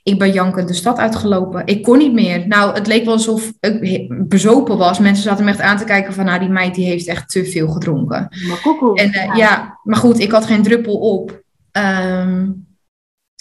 [0.04, 1.66] Ik ben jankend de stad uitgelopen.
[1.66, 2.48] Ik kon niet meer.
[2.48, 5.00] Nou, het leek wel alsof ik bezopen was.
[5.00, 7.46] Mensen zaten me echt aan te kijken van, nou, die meid die heeft echt te
[7.46, 8.30] veel gedronken.
[8.48, 8.60] Maar
[8.94, 11.41] en uh, ja, maar goed, ik had geen druppel op.
[11.72, 12.70] Um,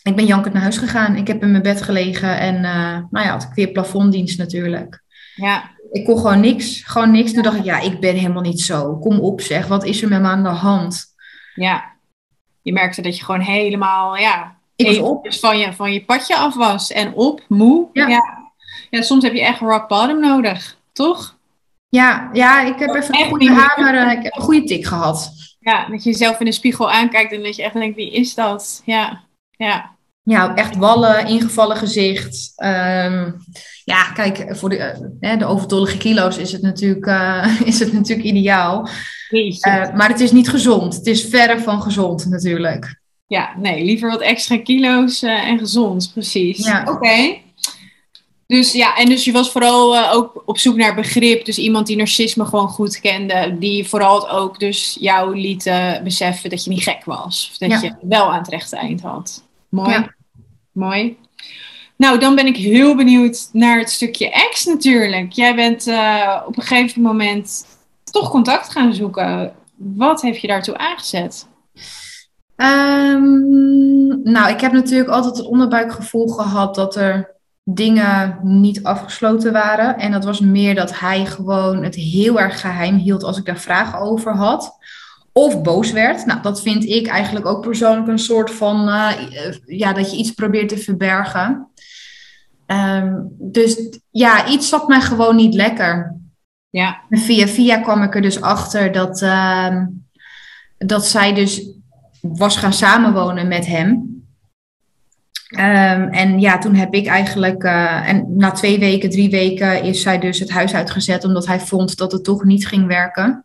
[0.03, 1.17] ik ben jankend naar huis gegaan.
[1.17, 5.03] Ik heb in mijn bed gelegen en uh, nou ja, had ik weer plafonddienst natuurlijk.
[5.35, 5.71] Ja.
[5.91, 7.33] Ik kon gewoon niks, gewoon niks.
[7.33, 8.97] Toen dacht ik, ja, ik ben helemaal niet zo.
[8.97, 11.05] Kom op zeg, wat is er met me aan de hand?
[11.55, 11.93] Ja,
[12.63, 15.25] je merkte dat je gewoon helemaal, ja, ik was op.
[15.25, 17.89] Dus van je, van je padje af was en op, moe.
[17.93, 18.09] Ja.
[18.09, 18.53] ja.
[18.91, 19.03] ja.
[19.03, 21.39] soms heb je echt rock bottom nodig, toch?
[21.89, 25.33] Ja, ja ik heb even een goede hamer, eh, ik heb een goede tik gehad.
[25.61, 28.35] Ja, dat je jezelf in de spiegel aankijkt en dat je echt denkt, wie is
[28.35, 28.83] dat?
[28.85, 29.99] Ja, ja.
[30.23, 32.53] Ja, echt wallen, ingevallen gezicht.
[32.57, 33.37] Um,
[33.85, 38.29] ja, kijk, voor de, uh, de overtollige kilo's is het natuurlijk, uh, is het natuurlijk
[38.29, 38.89] ideaal.
[39.31, 40.95] Uh, maar het is niet gezond.
[40.95, 43.01] Het is verre van gezond natuurlijk.
[43.27, 46.67] Ja, nee, liever wat extra kilo's en gezond, precies.
[46.67, 46.81] Ja.
[46.81, 46.91] Oké.
[46.91, 47.43] Okay.
[48.51, 51.45] Dus ja, en dus je was vooral uh, ook op zoek naar begrip.
[51.45, 53.57] Dus iemand die narcisme gewoon goed kende.
[53.59, 57.49] Die vooral ook dus jou liet uh, beseffen dat je niet gek was.
[57.51, 57.81] Of dat ja.
[57.81, 59.45] je wel aan het rechte eind had.
[59.69, 59.91] Mooi.
[59.91, 60.15] Ja.
[60.73, 61.17] Mooi.
[61.97, 65.33] Nou, dan ben ik heel benieuwd naar het stukje ex natuurlijk.
[65.33, 67.67] Jij bent uh, op een gegeven moment
[68.11, 69.53] toch contact gaan zoeken.
[69.77, 71.47] Wat heeft je daartoe aangezet?
[72.57, 77.39] Um, nou, ik heb natuurlijk altijd het onderbuikgevoel gehad dat er
[77.75, 79.99] dingen niet afgesloten waren.
[79.99, 83.59] En dat was meer dat hij gewoon het heel erg geheim hield als ik daar
[83.59, 84.79] vragen over had.
[85.33, 86.27] Of boos werd.
[86.27, 89.11] Nou, dat vind ik eigenlijk ook persoonlijk een soort van, uh,
[89.65, 91.69] ja, dat je iets probeert te verbergen.
[92.67, 96.17] Um, dus ja, iets zat mij gewoon niet lekker.
[96.71, 97.01] Ja.
[97.09, 99.77] En via via kwam ik er dus achter dat, uh,
[100.79, 101.71] dat zij dus
[102.21, 104.20] was gaan samenwonen met hem.
[105.59, 110.03] Um, en ja, toen heb ik eigenlijk, uh, en na twee weken, drie weken, is
[110.03, 113.45] zij dus het huis uitgezet, omdat hij vond dat het toch niet ging werken.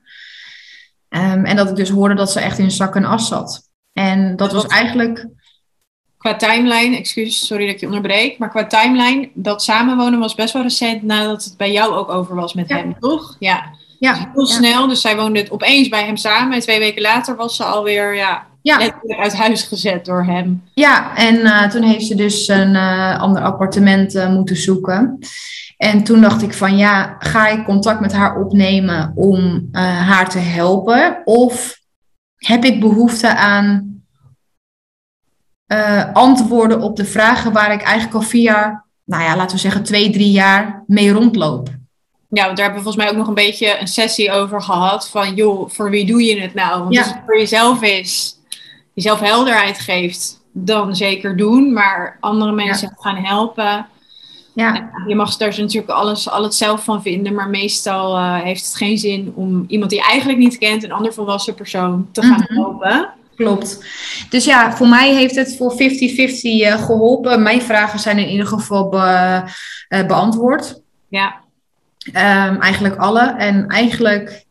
[1.10, 3.70] Um, en dat ik dus hoorde dat ze echt in zak en as zat.
[3.94, 5.28] En dat was eigenlijk.
[6.18, 10.54] Qua timeline, excuus, sorry dat ik je onderbreek, maar qua timeline, dat samenwonen was best
[10.54, 12.76] wel recent nadat het bij jou ook over was met ja.
[12.76, 13.36] hem, toch?
[13.40, 13.74] Ja.
[14.00, 14.54] Ja, dus heel ja.
[14.54, 17.64] snel, dus zij woonde het opeens bij hem samen en twee weken later was ze
[17.64, 18.78] alweer, ja, Ja.
[18.78, 20.64] letterlijk uit huis gezet door hem.
[20.74, 25.20] Ja, en uh, toen heeft ze dus een uh, ander appartement uh, moeten zoeken.
[25.78, 30.40] En toen dacht ik van ja, ga ik contact met haar opnemen om haar te
[30.40, 31.22] helpen?
[31.26, 31.80] Of
[32.36, 34.02] heb ik behoefte aan
[36.14, 40.10] antwoorden op de vragen waar ik eigenlijk al via, nou ja, laten we zeggen twee,
[40.10, 41.70] drie jaar mee rondloop?
[42.30, 45.10] Ja, want daar hebben we volgens mij ook nog een beetje een sessie over gehad.
[45.10, 46.80] Van joh, voor wie doe je het nou?
[46.82, 47.02] Want Ja.
[47.02, 48.35] als het voor jezelf is,
[48.96, 51.74] jezelf helderheid geeft, dan zeker doen.
[51.74, 53.88] Maar andere mensen gaan helpen.
[54.54, 54.90] Ja.
[55.08, 58.98] Je mag daar natuurlijk alles, alles zelf van vinden, maar meestal uh, heeft het geen
[58.98, 62.54] zin om iemand die je eigenlijk niet kent, een ander volwassen persoon, te gaan mhm.
[62.54, 63.14] helpen.
[63.36, 63.86] Klopt.
[64.30, 67.42] Dus ja, voor mij heeft het voor 50-50 uh, geholpen.
[67.42, 69.42] Mijn vragen zijn in ieder geval be,
[69.90, 70.82] uh, beantwoord.
[71.08, 71.36] Ja.
[72.08, 73.36] Um, eigenlijk alle.
[73.38, 74.45] En eigenlijk,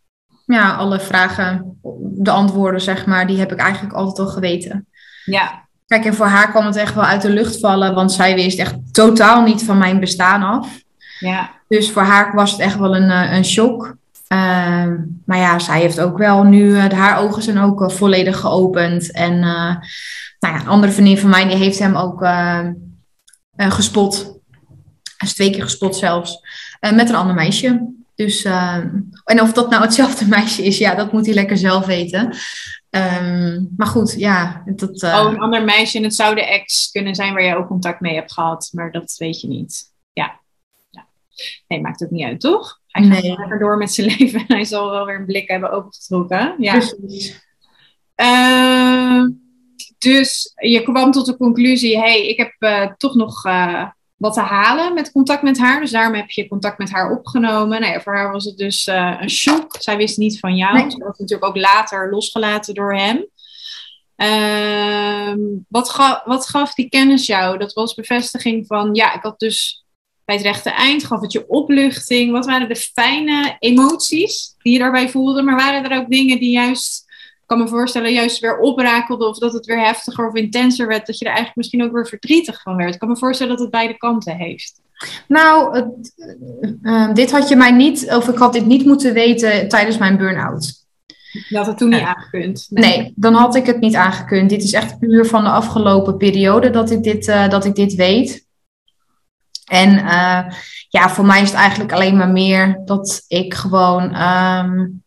[0.45, 4.87] ja, alle vragen, de antwoorden, zeg maar, die heb ik eigenlijk altijd al geweten.
[5.25, 5.65] Ja.
[5.87, 8.59] Kijk, en voor haar kwam het echt wel uit de lucht vallen, want zij wist
[8.59, 10.83] echt totaal niet van mijn bestaan af.
[11.19, 11.51] Ja.
[11.69, 13.97] Dus voor haar was het echt wel een, eh, een shock.
[14.29, 14.87] Uh,
[15.25, 19.13] maar ja, zij heeft ook wel nu, uh, haar ogen zijn ook uh, volledig geopend.
[19.13, 22.27] En nou ja, een andere vriendin van mij, die heeft hem ook
[23.57, 24.39] gespot.
[25.17, 26.41] Hij is twee keer gespot zelfs.
[26.81, 27.93] met een ander meisje.
[28.15, 32.37] Dus, en of dat nou hetzelfde meisje is, ja, dat moet hij lekker zelf weten.
[32.95, 34.63] Um, maar goed, ja.
[34.67, 35.21] Dat, uh...
[35.21, 38.01] Oh, een ander meisje en het zou de ex kunnen zijn waar je ook contact
[38.01, 39.93] mee hebt gehad, maar dat weet je niet.
[40.13, 40.41] Ja.
[40.91, 41.07] ja.
[41.69, 42.81] Nee, maakt ook niet uit, toch?
[42.87, 43.37] Hij gaat nee.
[43.37, 46.55] lekker door met zijn leven en hij zal wel weer een blik hebben opengetrokken.
[46.59, 46.73] Ja.
[46.73, 47.43] Precies.
[48.17, 49.25] Uh,
[49.99, 54.41] dus je kwam tot de conclusie, hey, ik heb uh, toch nog uh, wat te
[54.41, 55.81] halen met contact met haar.
[55.81, 57.81] Dus daarom heb je contact met haar opgenomen.
[57.81, 59.77] Nou ja, voor haar was het dus uh, een shock.
[59.79, 60.75] Zij wist niet van jou.
[60.75, 60.91] Nee.
[60.91, 63.27] Ze was natuurlijk ook later losgelaten door hem.
[64.17, 65.35] Uh,
[65.69, 67.59] wat, ga, wat gaf die kennis jou?
[67.59, 69.85] Dat was bevestiging van, ja, ik had dus
[70.25, 72.33] bij het rechte eind, gaf het je opluchting.
[72.33, 75.43] Wat waren de fijne emoties die je daarbij voelde?
[75.43, 77.04] Maar waren er ook dingen die juist
[77.47, 81.19] kan me voorstellen, juist weer oprakelde of dat het weer heftiger of intenser werd, dat
[81.19, 82.95] je er eigenlijk misschien ook weer verdrietig van werd.
[82.95, 84.81] Ik kan me voorstellen dat het beide kanten heeft.
[85.29, 86.15] Nou, het,
[86.83, 90.17] uh, dit had je mij niet, of ik had dit niet moeten weten tijdens mijn
[90.17, 90.83] burn-out.
[91.49, 92.67] Je had het toen niet aangekund.
[92.71, 92.97] Nee.
[92.99, 93.13] nee.
[93.17, 94.51] dan had ik het niet aangekund.
[94.51, 97.95] Dit is echt puur van de afgelopen periode dat ik dit, uh, dat ik dit
[97.95, 98.47] weet.
[99.65, 99.91] En
[100.89, 105.04] ja, voor mij is het eigenlijk alleen maar meer dat ik gewoon um,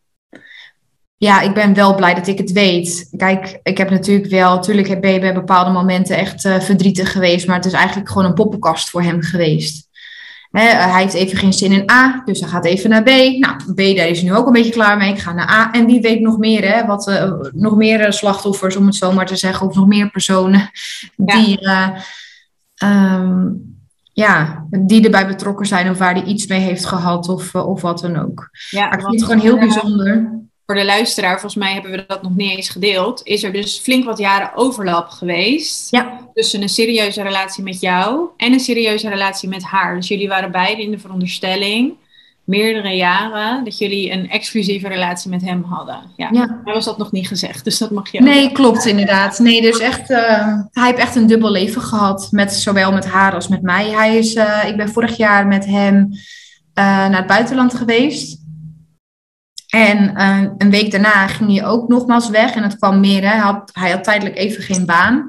[1.18, 3.08] ja, ik ben wel blij dat ik het weet.
[3.16, 7.46] Kijk, ik heb natuurlijk wel, natuurlijk ben je bij bepaalde momenten echt uh, verdrietig geweest,
[7.46, 9.88] maar het is eigenlijk gewoon een poppenkast voor hem geweest.
[10.50, 13.08] hij heeft even geen zin in A, dus hij gaat even naar B.
[13.08, 15.12] Nou, B, daar is hij nu ook een beetje klaar mee.
[15.12, 15.72] Ik ga naar A.
[15.72, 16.86] En wie weet nog meer, hè?
[16.86, 20.10] Wat, uh, nog meer eh, slachtoffers, om het zo maar te zeggen, of nog meer
[20.10, 20.70] personen
[21.16, 21.88] die, uh,
[22.84, 23.76] um,
[24.12, 28.00] ja, die erbij betrokken zijn of waar hij iets mee heeft gehad of, of wat
[28.00, 28.48] dan ook.
[28.70, 32.04] Ja, maar ik vind het gewoon heel bijzonder voor de luisteraar, volgens mij hebben we
[32.06, 36.28] dat nog niet eens gedeeld, is er dus flink wat jaren overlap geweest ja.
[36.34, 39.94] tussen een serieuze relatie met jou en een serieuze relatie met haar.
[39.94, 41.94] Dus jullie waren beide in de veronderstelling,
[42.44, 46.00] meerdere jaren, dat jullie een exclusieve relatie met hem hadden.
[46.16, 46.60] Ja, ja.
[46.64, 49.38] was dat nog niet gezegd, dus dat mag je Nee, klopt inderdaad.
[49.38, 50.18] Nee, dus echt, uh,
[50.72, 53.90] hij heeft echt een dubbel leven gehad, met, zowel met haar als met mij.
[53.90, 56.18] Hij is, uh, ik ben vorig jaar met hem uh,
[56.74, 58.46] naar het buitenland geweest.
[59.68, 62.54] En uh, een week daarna ging hij ook nogmaals weg.
[62.54, 63.28] En het kwam meer, hè.
[63.28, 65.28] Hij, had, hij had tijdelijk even geen baan.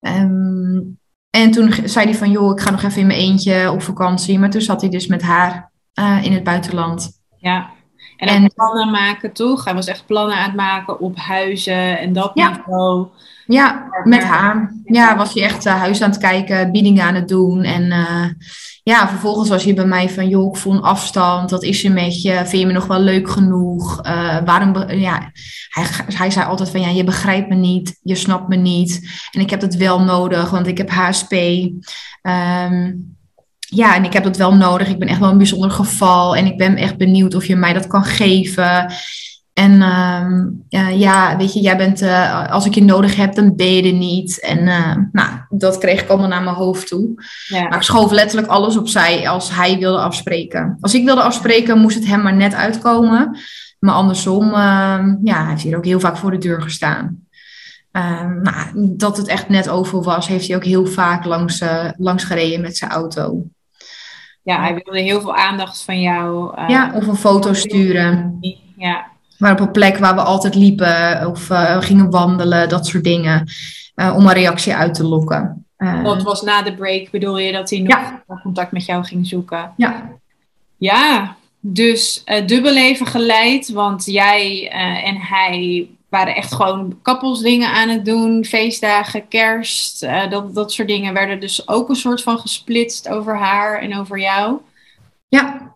[0.00, 0.98] Um,
[1.30, 4.38] en toen zei hij van, joh, ik ga nog even in mijn eentje op vakantie.
[4.38, 7.10] Maar toen zat hij dus met haar uh, in het buitenland.
[7.36, 7.70] Ja,
[8.28, 9.64] en, en plannen maken, toch?
[9.64, 12.48] Hij was echt plannen aan het maken op huizen en dat ja.
[12.48, 13.06] niveau.
[13.46, 14.74] Ja, met haar.
[14.84, 17.62] Ja, was hij echt uh, huis aan het kijken, biedingen aan het doen.
[17.62, 18.24] En uh,
[18.82, 21.50] ja, vervolgens was hij bij mij van, joh, ik voel een afstand.
[21.50, 22.32] Wat is er met je?
[22.34, 24.06] Vind je me nog wel leuk genoeg?
[24.06, 25.30] Uh, waarom, ja,
[25.68, 27.98] hij, hij zei altijd van, ja, je begrijpt me niet.
[28.02, 29.10] Je snapt me niet.
[29.30, 31.32] En ik heb het wel nodig, want ik heb HSP.
[31.32, 31.80] Um,
[32.22, 32.92] ehm,
[33.74, 34.88] ja, en ik heb dat wel nodig.
[34.88, 36.36] Ik ben echt wel een bijzonder geval.
[36.36, 38.92] En ik ben echt benieuwd of je mij dat kan geven.
[39.52, 43.72] En uh, ja, weet je, jij bent, uh, als ik je nodig heb, dan ben
[43.72, 44.40] je er niet.
[44.40, 47.22] En uh, nou, dat kreeg ik allemaal naar mijn hoofd toe.
[47.48, 47.62] Ja.
[47.62, 50.76] Maar ik schoof letterlijk alles opzij als hij wilde afspreken.
[50.80, 53.38] Als ik wilde afspreken, moest het hem maar net uitkomen.
[53.78, 57.26] Maar andersom, ehm, ja, hij heeft hier ook heel vaak voor de deur gestaan.
[57.92, 61.88] Ehm, nou, dat het echt net over was, heeft hij ook heel vaak langs, eh,
[61.96, 63.44] langs gereden met zijn auto.
[64.42, 66.52] Ja, hij wilde heel veel aandacht van jou.
[66.68, 68.38] ja, of een foto sturen.
[68.76, 69.10] Ja.
[69.38, 73.48] Maar op een plek waar we altijd liepen of uh, gingen wandelen, dat soort dingen.
[73.96, 75.66] Uh, om een reactie uit te lokken.
[76.02, 78.22] Dat was na de break, bedoel je dat hij nog ja.
[78.42, 79.72] contact met jou ging zoeken?
[79.76, 80.10] Ja.
[80.76, 84.68] Ja, dus dubbel leven geleid, want jij
[85.04, 88.44] en hij waren echt gewoon kappelsdingen aan het doen.
[88.44, 93.80] Feestdagen, kerst, dat, dat soort dingen werden dus ook een soort van gesplitst over haar
[93.80, 94.58] en over jou.
[95.28, 95.72] Ja.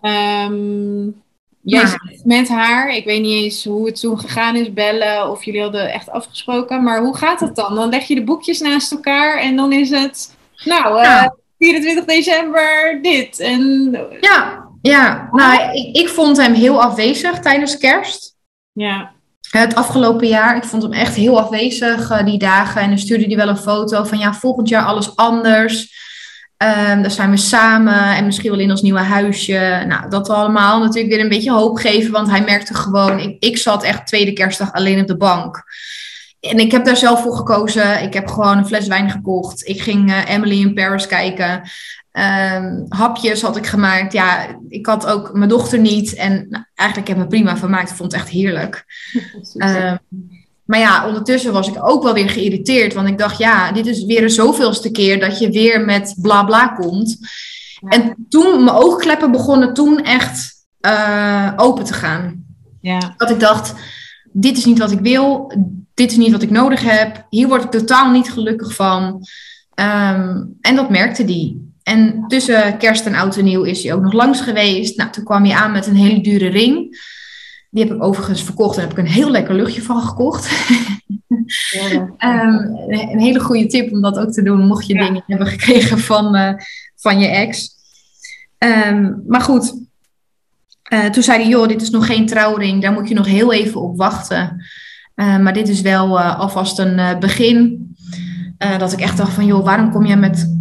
[0.48, 1.24] Um,
[1.62, 5.30] Jij Maar- zit met haar, ik weet niet eens hoe het toen gegaan is, bellen
[5.30, 7.74] of jullie hadden echt afgesproken, maar hoe gaat het dan?
[7.74, 11.34] Dan leg je de boekjes naast elkaar en dan is het, nou, eh, Ja.
[11.58, 15.28] 24 december dit en Ja, ja.
[15.32, 18.34] Nou, ik, ik vond hem heel afwezig tijdens kerst.
[18.72, 19.12] ja,
[19.60, 22.80] Het afgelopen jaar, ik vond hem echt heel afwezig eh, die dagen.
[22.80, 25.94] En dan stuurde hij wel een foto van ja, volgend jaar alles anders.
[26.56, 29.84] Ehm dan zijn we samen en misschien wel in ons nieuwe huisje.
[29.88, 32.12] Nou, dat allemaal natuurlijk weer een beetje hoop geven.
[32.12, 35.64] Want hij merkte gewoon, ik, ik zat echt tweede kerstdag alleen op de bank.
[36.40, 38.02] En ik heb daar zelf voor gekozen.
[38.02, 39.66] Ik heb gewoon een fles wijn gekocht.
[39.68, 41.62] Ik ging eh, Emily in Paris kijken.
[42.16, 44.12] Ehm, hapjes had ik gemaakt.
[44.12, 46.14] Ja, ik had ook mijn dochter niet.
[46.14, 47.90] En nou, eigenlijk heb ik me prima vermaakt.
[47.90, 48.84] Ik vond het echt heerlijk.
[49.56, 49.96] Ehm,
[50.64, 52.94] maar ja, ondertussen was ik ook wel weer geïrriteerd.
[52.94, 56.44] Want ik dacht, ja, dit is weer een zoveelste keer dat je weer met bla
[56.44, 57.18] bla komt.
[57.80, 57.88] Ja.
[57.88, 62.44] En toen, mijn oogkleppen begonnen toen echt eh, open te gaan.
[62.80, 63.74] ja, Dat ik dacht,
[64.32, 65.52] dit is niet wat ik wil.
[65.94, 67.26] Dit is niet wat ik nodig heb.
[67.30, 69.26] Hier word ik totaal niet gelukkig van.
[69.74, 71.65] Ehm, en dat merkte die.
[71.86, 74.96] En tussen kerst en oud en nieuw is hij ook nog langs geweest.
[74.96, 77.04] Nou, toen kwam hij aan met een hele dure ring.
[77.70, 80.48] Die heb ik overigens verkocht en heb ik een heel lekker luchtje van gekocht.
[82.18, 82.54] Ehm,
[82.88, 85.04] een een hele goede tip om dat ook te doen, mocht je Ja.
[85.06, 86.52] dingen hebben gekregen van, eh,
[86.96, 87.68] van je ex.
[88.58, 89.84] Ehm, maar goed,
[90.86, 93.52] Eh, toen zei hij, joh, dit is nog geen trouwring, daar moet je nog heel
[93.52, 94.64] even op wachten.
[95.14, 97.86] Eh, maar dit is wel alvast een begin.
[98.78, 100.55] Dat ik echt dacht van, joh, waarom kom jij met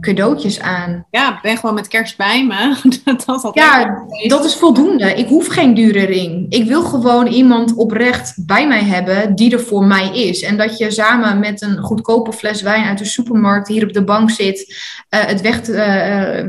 [0.00, 1.06] cadeautjes aan?
[1.10, 2.76] ja, ben gewoon met kerst bij me.
[3.26, 4.04] dat Ja.
[4.26, 5.14] Dat is voldoende.
[5.14, 6.52] Ik hoef geen dure ring.
[6.52, 10.42] Ik wil gewoon iemand oprecht bij mij hebben die er voor mij is.
[10.42, 14.04] En dat je samen met een goedkope fles wijn uit de supermarkt hier op de
[14.04, 14.74] bank zit,
[15.08, 16.48] eh, het weg te, eh,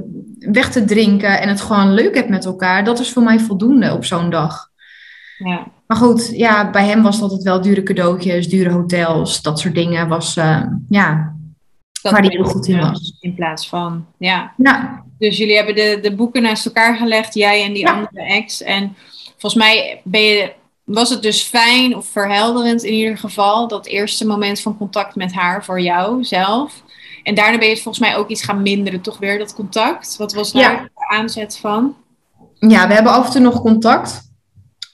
[0.51, 2.83] weg te drinken en het gewoon leuk hebt met elkaar.
[2.83, 4.69] Dat is voor mij voldoende op zo'n dag.
[5.37, 5.67] ja.
[5.91, 9.75] Maar goed, ja, bij hem was dat het wel dure cadeautjes, dure hotels, dat soort
[9.75, 10.07] dingen.
[10.07, 11.35] Was, eh, ja,
[12.01, 13.17] Dat waar die heel goed in was.
[13.19, 14.53] In plaats van, ja.
[14.57, 17.91] Ja, Dus jullie hebben de, de boeken naast elkaar gelegd, jij en die Ja.
[17.93, 18.61] andere ex.
[18.61, 18.95] En
[19.37, 24.27] volgens mij ben je, was het dus fijn of verhelderend in ieder geval, dat eerste
[24.27, 26.83] moment van contact met haar voor jou zelf.
[27.23, 30.17] En daarna ben je het volgens mij ook iets gaan minderen, toch weer dat contact?
[30.17, 30.81] Wat was daar Ja.
[30.81, 31.95] de aanzet van?
[32.59, 34.30] Ja, we hebben af en toe nog contact.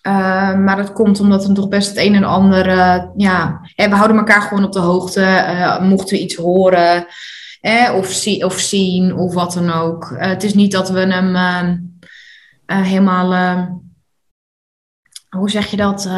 [0.07, 2.67] Uh, maar dat komt omdat er toch best het een en ander.
[2.67, 5.21] Uh, ja, hè, we houden elkaar gewoon op de hoogte.
[5.21, 7.05] Uh, mochten we iets horen
[7.61, 10.15] hè, of, zie, of zien of wat dan ook.
[10.17, 11.35] Het is niet dat we hem
[12.65, 13.67] helemaal.
[15.29, 16.09] hoe zeg je dat?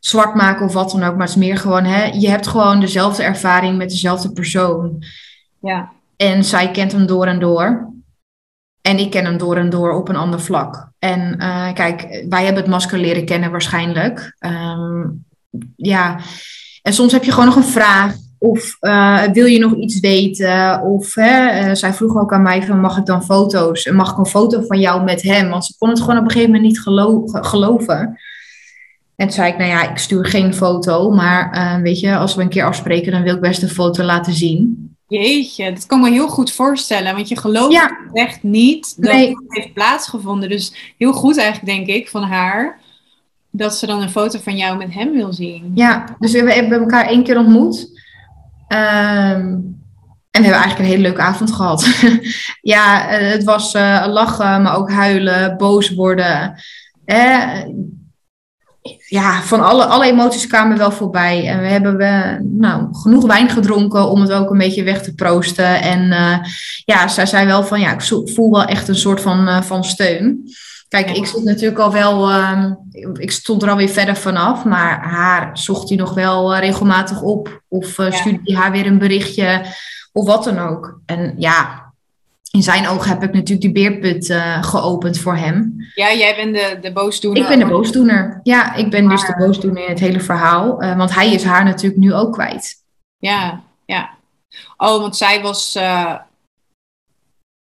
[0.00, 1.16] zwart maken of wat dan ook.
[1.16, 1.84] Maar het is meer gewoon.
[1.84, 5.04] Hè, je hebt gewoon dezelfde ervaring met dezelfde persoon.
[5.60, 5.90] Ja.
[6.16, 7.94] En zij kent hem door en door.
[8.86, 10.88] En ik ken hem door en door op een ander vlak.
[10.98, 14.36] En uh, kijk, wij hebben het masker leren kennen waarschijnlijk.
[14.40, 15.24] Um,
[15.76, 16.18] ja,
[16.82, 18.14] en soms heb je gewoon nog een vraag.
[18.38, 20.82] Of uh, wil je nog iets weten?
[20.82, 23.82] Of hè, uh, zij vroeg ook aan mij van mag ik dan foto's?
[23.82, 25.48] En mag ik een foto van jou met hem?
[25.48, 27.98] Want ze kon het gewoon op een gegeven moment niet gelo geloven.
[29.16, 31.10] En toen zei ik, nou ja, ik stuur geen foto.
[31.10, 34.32] Maar weet je, als we een keer afspreken, dan wil ik best een foto laten
[34.32, 34.85] zien.
[35.08, 37.14] Jeetje, dat kan me heel goed voorstellen.
[37.14, 37.98] Want je gelooft Ja.
[38.12, 39.28] echt niet dat Nee.
[39.28, 40.48] het heeft plaatsgevonden.
[40.48, 42.80] Dus heel goed eigenlijk, denk ik, van haar.
[43.50, 45.70] Dat ze dan een foto van jou met hem wil zien.
[45.74, 48.00] Ja, dus we hebben elkaar één keer ontmoet.
[48.68, 49.40] Ehm,
[50.30, 51.88] en we hebben eigenlijk een hele leuke avond gehad.
[52.62, 56.62] ja, eh, het was eh, lachen, maar ook huilen, boos worden.
[57.04, 57.62] Eh,
[59.06, 61.48] ja, van alle, alle emoties kwamen wel voorbij.
[61.48, 65.14] En we hebben we, nou, genoeg wijn gedronken om het ook een beetje weg te
[65.14, 65.82] proosten.
[65.82, 66.36] En uh,
[66.84, 68.02] ja, zij zei wel van ja, ik
[68.34, 70.54] voel wel echt een soort van, uh, van steun.
[70.88, 72.70] Kijk, ik zit natuurlijk al wel, uh,
[73.12, 77.62] ik stond er alweer verder vanaf, maar haar zocht hij nog wel uh, regelmatig op.
[77.68, 79.62] Of stuurde hij haar weer een berichtje,
[80.12, 81.00] of wat dan ook.
[81.06, 81.85] En ja,
[82.50, 85.74] in zijn ogen heb ik natuurlijk die beerput uh, geopend voor hem.
[85.94, 87.42] Ja, jij bent de, de boosdoener.
[87.42, 88.40] Ik ben de boosdoener.
[88.42, 90.82] Ja, ik ben dus de boosdoener in het hele verhaal.
[90.82, 92.74] Uh, want hij is haar natuurlijk nu ook kwijt.
[93.18, 94.10] Ja, ja.
[94.76, 96.14] Oh, want zij was eh,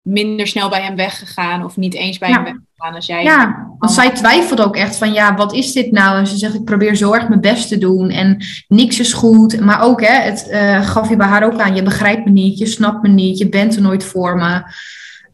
[0.09, 1.64] minder snel bij hem weggegaan.
[1.64, 2.35] Of niet eens bij Ja.
[2.35, 3.23] hem weggegaan als jij.
[3.23, 6.19] Ja, want zij twijfelde ook echt van, ja, wat is dit nou?
[6.19, 9.61] En ze zegt, ik probeer zo erg mijn best te doen en niks is goed.
[9.61, 12.59] Maar ook, hè, het eh, gaf je bij haar ook aan, je begrijpt me niet,
[12.59, 14.63] je snapt me niet, je bent er nooit voor me.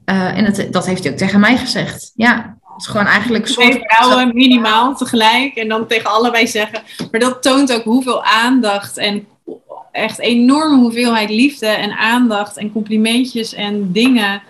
[0.04, 2.12] Eh, en het, dat heeft hij ook tegen mij gezegd.
[2.14, 5.54] Ja, het is gewoon eigenlijk een Twee vrouwen minimaal tegelijk.
[5.54, 6.82] En dan tegen allebei zeggen.
[7.10, 8.96] Maar dat toont ook hoeveel aandacht.
[8.96, 9.26] En
[9.92, 12.56] echt enorme hoeveelheid liefde en aandacht.
[12.56, 14.42] En complimentjes en dingen.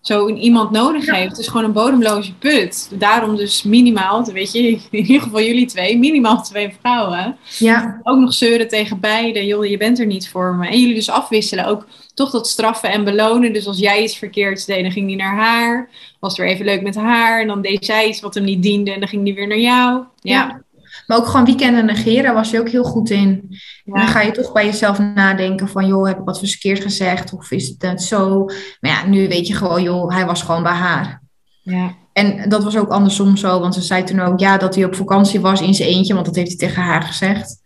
[0.00, 1.30] Zo iemand nodig heeft.
[1.30, 2.90] Het is gewoon een bodemloze put.
[2.98, 7.36] Daarom dus minimaal, weet je, in ieder geval jullie twee, minimaal twee vrouwen.
[7.58, 8.00] Ja.
[8.02, 10.68] Ook nog zeuren tegen beide, joh, je bent er niet voor me.
[10.68, 13.52] En jullie dus afwisselen, ook toch dat straffen en belonen.
[13.52, 15.88] Dus als jij iets verkeerds deed, dan ging die naar haar.
[16.18, 17.40] Was er even leuk met haar.
[17.40, 19.58] En dan deed zij iets wat hem niet diende en dan ging die weer naar
[19.58, 20.04] jou.
[20.20, 20.62] Ja.
[21.10, 23.46] Maar ook gewoon weekenden negeren was je ook heel goed in.
[23.84, 23.94] Ja.
[23.94, 27.32] En dan ga je toch bij jezelf nadenken van, joh, heb ik wat verkeerd gezegd?
[27.32, 28.44] Of is het net zo?
[28.80, 31.22] Maar ja, nu weet je gewoon, joh, hij was gewoon bij haar.
[31.62, 31.94] ja.
[32.12, 34.94] En dat was ook andersom zo, want ze zei toen ook, ja, dat hij op
[34.94, 37.60] vakantie was in zijn eentje, want dat heeft hij tegen haar gezegd.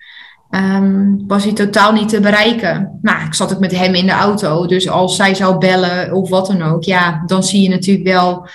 [0.50, 2.98] Ehm, was hij totaal niet te bereiken.
[3.02, 6.28] Nou, ik zat ook met hem in de auto, dus als zij zou bellen of
[6.28, 8.48] wat dan ook, ja, dan zie je natuurlijk wel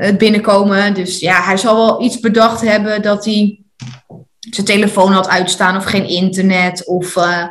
[0.00, 0.94] het binnenkomen.
[0.94, 3.60] Dus ja, hij zal wel iets bedacht hebben dat hij
[4.40, 6.86] zijn telefoon had uitstaan of geen internet.
[6.86, 7.46] Of eh,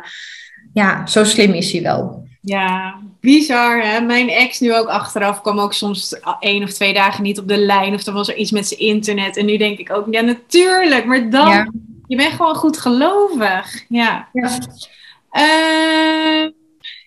[0.72, 2.26] ja, zo slim is hij wel.
[2.40, 4.00] Ja, bizar hè.
[4.00, 7.58] Mijn ex nu ook achteraf kwam ook soms één of twee dagen niet op de
[7.58, 7.94] lijn.
[7.94, 9.36] Of er was er iets met zijn internet.
[9.36, 11.04] En nu denk ik ook, ja natuurlijk.
[11.04, 11.70] Maar dan, Ja.
[12.06, 13.84] je bent gewoon goed gelovig.
[13.88, 14.28] Ja.
[14.32, 14.58] Ja.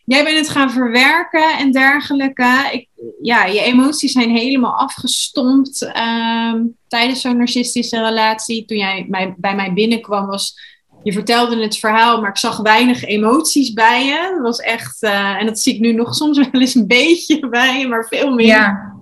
[0.06, 2.70] Jij bent het gaan verwerken en dergelijke.
[2.72, 2.88] Ik,
[3.22, 8.66] ja, je emoties zijn helemaal afgestompt ehm, tijdens zo'n narcistische relatie.
[8.66, 9.06] Toen jij
[9.38, 10.74] bij mij binnenkwam was...
[11.04, 14.32] Je vertelde het verhaal, maar ik zag weinig emoties bij je.
[14.34, 17.50] Dat was echt, eh, en dat zie ik nu nog soms wel eens een beetje
[17.50, 18.46] bij je, maar veel meer.
[18.46, 18.95] Ja,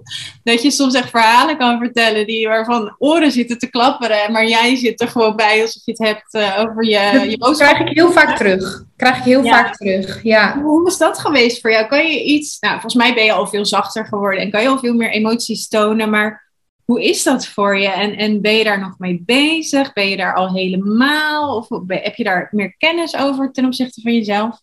[0.44, 4.32] Dat je soms echt verhalen kan vertellen die, waarvan oren zitten te klapperen.
[4.32, 7.40] Maar jij zit er gewoon bij alsof je het hebt eh, over je, je dat
[7.40, 7.76] boodschap.
[7.76, 8.84] krijg ik heel vaak terug.
[8.96, 9.52] Krijg ik heel Ja.
[9.52, 10.62] vaak terug, ja.
[10.62, 11.88] Hoe was dat geweest voor jou?
[11.88, 14.68] Kan je iets, nou volgens mij ben je al veel zachter geworden en kan je
[14.68, 16.42] al veel meer emoties tonen, maar
[16.86, 17.88] hoe is dat voor je?
[17.90, 19.94] En, en ben je daar nog mee bezig?
[19.94, 21.56] Ben je daar al helemaal?
[21.58, 24.60] Of heb je daar meer kennis over ten opzichte van jezelf?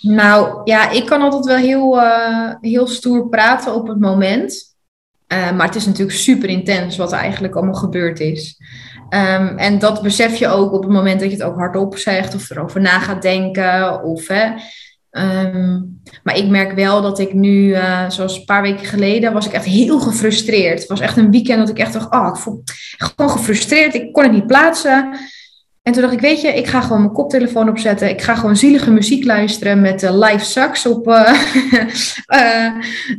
[0.00, 4.71] Nou ja, ik kan altijd wel heel, eh, heel stoer praten op het moment.
[5.32, 8.56] Eh, maar het is natuurlijk super intens wat er eigenlijk allemaal gebeurd is.
[9.08, 12.34] Ehm, en dat besef je ook op het moment dat je het ook hardop zegt
[12.34, 14.02] of erover na gaat denken.
[14.02, 14.50] Of, hè,
[15.12, 15.80] Ehm,
[16.22, 19.52] maar ik merk wel dat ik nu, eh, zoals een paar weken geleden, was ik
[19.52, 20.78] echt heel gefrustreerd.
[20.78, 22.62] Het was echt een weekend dat ik echt dacht, oh, ik voel
[22.98, 23.94] gewoon gefrustreerd.
[23.94, 25.16] Ik kon het niet plaatsen.
[25.82, 28.08] En toen dacht ik, weet je, ik ga gewoon mijn koptelefoon opzetten.
[28.08, 31.32] Ik ga gewoon zielige muziek luisteren met uh, Live Sucks op uh,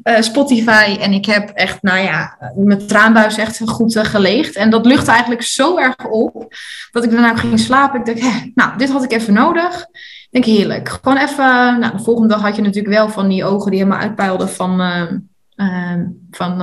[0.04, 0.98] uh, Spotify.
[1.00, 4.56] En ik heb echt, nou ja, mijn traanbuis echt goed geleegd.
[4.56, 6.56] En dat luchtte eigenlijk zo erg op,
[6.92, 8.00] dat ik daarna ook ging slapen.
[8.00, 9.82] Ik dacht, nou, dit had ik even nodig.
[9.82, 10.90] Ik denk, heerlijk.
[10.90, 14.02] Gewoon even, nou, de volgende dag had je natuurlijk wel van die ogen die helemaal
[14.02, 14.78] uitpuilden van,
[16.32, 16.58] van,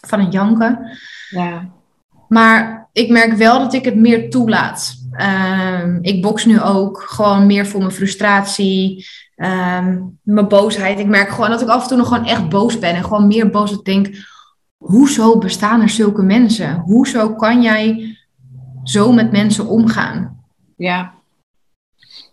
[0.00, 0.98] van een janken.
[1.30, 1.72] Ja.
[2.34, 4.94] Maar ik merk wel dat ik het meer toelaat.
[5.82, 9.06] Um, ik box nu ook gewoon meer voor mijn frustratie,
[9.36, 10.98] um, mijn boosheid.
[10.98, 12.94] Ik merk gewoon dat ik af en toe nog gewoon echt boos ben.
[12.94, 14.08] En gewoon meer boos dat ik denk,
[14.76, 16.74] hoezo bestaan er zulke mensen?
[16.74, 18.16] Hoezo kan jij
[18.84, 20.44] zo met mensen omgaan?
[20.76, 21.14] Ja.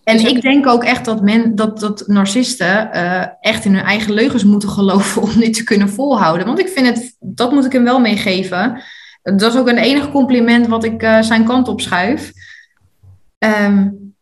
[0.04, 3.84] En dus ik denk ook echt dat, men, dat, dat narcisten uh, echt in hun
[3.84, 6.46] eigen leugens moeten geloven om dit te kunnen volhouden.
[6.46, 8.82] Want ik vind het, dat moet ik hem wel meegeven.
[9.22, 12.32] Dat is ook een enige compliment wat ik uh, zijn kant op schuif.
[13.38, 14.16] Um,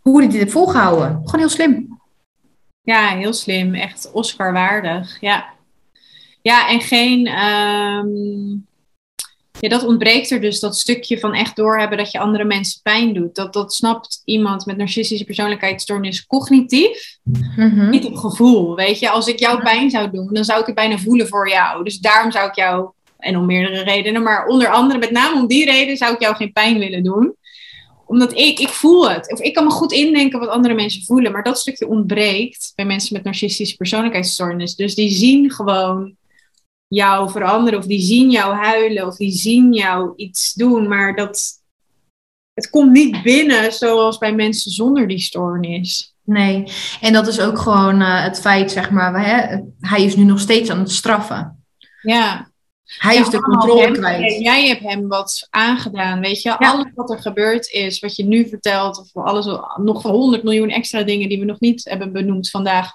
[0.00, 1.20] hoe hij dit heeft volgehouden.
[1.24, 2.00] Gewoon heel slim.
[2.82, 3.74] Ja, heel slim.
[3.74, 5.20] Echt Oscar waardig.
[5.20, 5.46] Ja.
[6.42, 7.26] Ja, en geen.
[7.26, 8.66] Um,
[9.60, 10.60] ja, dat ontbreekt er dus.
[10.60, 13.34] Dat stukje van echt doorhebben dat je andere mensen pijn doet.
[13.34, 17.18] Dat, dat snapt iemand met narcistische persoonlijkheidsstoornis cognitief.
[17.56, 17.90] Mm-hmm.
[17.90, 18.76] Niet op gevoel.
[18.76, 21.48] Weet je, als ik jou pijn zou doen, dan zou ik het bijna voelen voor
[21.48, 21.84] jou.
[21.84, 22.90] Dus daarom zou ik jou.
[23.18, 26.36] En om meerdere redenen, maar onder andere, met name om die reden, zou ik jou
[26.36, 27.36] geen pijn willen doen
[28.08, 29.32] omdat ik, ik voel het.
[29.32, 31.32] Of ik kan me goed indenken wat andere mensen voelen.
[31.32, 34.74] Maar dat stukje ontbreekt bij mensen met narcistische persoonlijkheidsstoornis.
[34.74, 36.16] Dus die zien gewoon
[36.86, 37.78] jou veranderen.
[37.78, 39.06] Of die zien jou huilen.
[39.06, 40.88] Of die zien jou iets doen.
[40.88, 41.62] Maar dat,
[42.54, 46.14] het komt niet binnen zoals bij mensen zonder die stoornis.
[46.24, 46.64] Nee,
[47.00, 49.26] en dat is ook gewoon uh, het feit, zeg maar.
[49.26, 51.64] Hè, hij is nu nog steeds aan het straffen.
[52.02, 52.50] Ja.
[52.96, 54.40] Hij ja, is de controle hem, kwijt.
[54.42, 56.48] Jij hebt hem wat aangedaan, weet je.
[56.48, 56.56] Ja.
[56.56, 60.70] Alles wat er gebeurd is, wat je nu vertelt, of alles, nog van 100 miljoen
[60.70, 62.90] extra dingen die we nog niet hebben benoemd vandaag.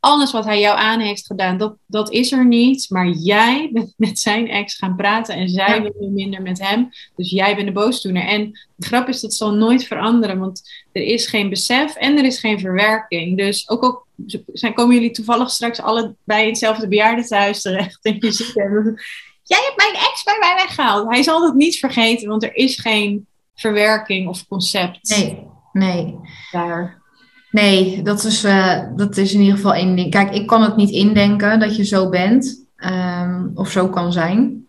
[0.00, 2.86] Alles wat hij jou aan heeft gedaan, dat, dat is er niet.
[2.90, 5.82] Maar jij bent met zijn ex gaan praten en zij ja.
[5.82, 6.88] wil nu minder met hem.
[7.16, 8.26] Dus jij bent de boosdoener.
[8.26, 10.62] En de grap is, dat zal nooit veranderen, want
[10.92, 13.36] er is geen besef en er is geen verwerking.
[13.36, 14.03] Dus ook al
[14.52, 17.98] zijn, komen jullie toevallig straks alle bij hetzelfde bejaardentehuis terecht.
[18.02, 18.94] En je ziet hem,
[19.42, 21.08] jij hebt mijn ex bij mij weggehaald.
[21.08, 25.08] Hij zal dat niet vergeten, want er is geen verwerking of concept.
[25.08, 26.18] Nee, nee.
[26.50, 27.02] Daar.
[27.50, 30.10] Nee, dat is, uh, dat is in ieder geval één ding.
[30.10, 34.66] Kijk, ik kan het niet indenken dat je zo bent um, of zo kan zijn.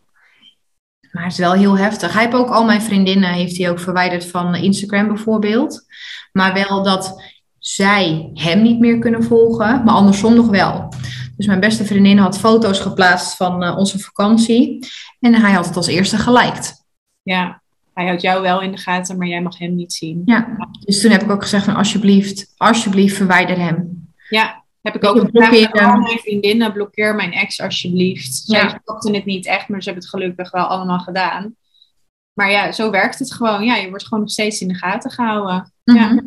[1.11, 2.13] Maar het is wel heel heftig.
[2.13, 5.85] Hij heeft ook al mijn vriendinnen heeft hij ook verwijderd van Instagram bijvoorbeeld.
[6.31, 7.21] Maar wel dat
[7.67, 10.93] zij hem niet meer kunnen volgen, maar andersom nog wel.
[11.37, 14.87] Dus mijn beste vriendin had foto's geplaatst van uh, onze vakantie.
[15.19, 16.85] En hij had het als eerste geliked.
[17.23, 17.61] Ja,
[17.93, 20.21] hij houdt jou wel in de gaten, maar jij mag hem niet zien.
[20.25, 24.07] Ja, dus toen heb ik ook gezegd van alsjeblieft, alsjeblieft verwijder hem.
[24.29, 28.35] Ja, heb ik ook gevraagd aan al mijn vriendinnen, blokkeer mijn ex alsjeblieft.
[28.35, 28.81] Zij ja.
[29.11, 31.55] het niet echt, maar ze hebben het gelukkig wel allemaal gedaan.
[32.33, 33.63] Maar ja, zo werkt het gewoon.
[33.63, 35.73] Ja, je wordt gewoon nog steeds in de gaten gehouden.
[35.83, 35.93] Ja.
[35.93, 36.15] Mhm.
[36.15, 36.21] Ja.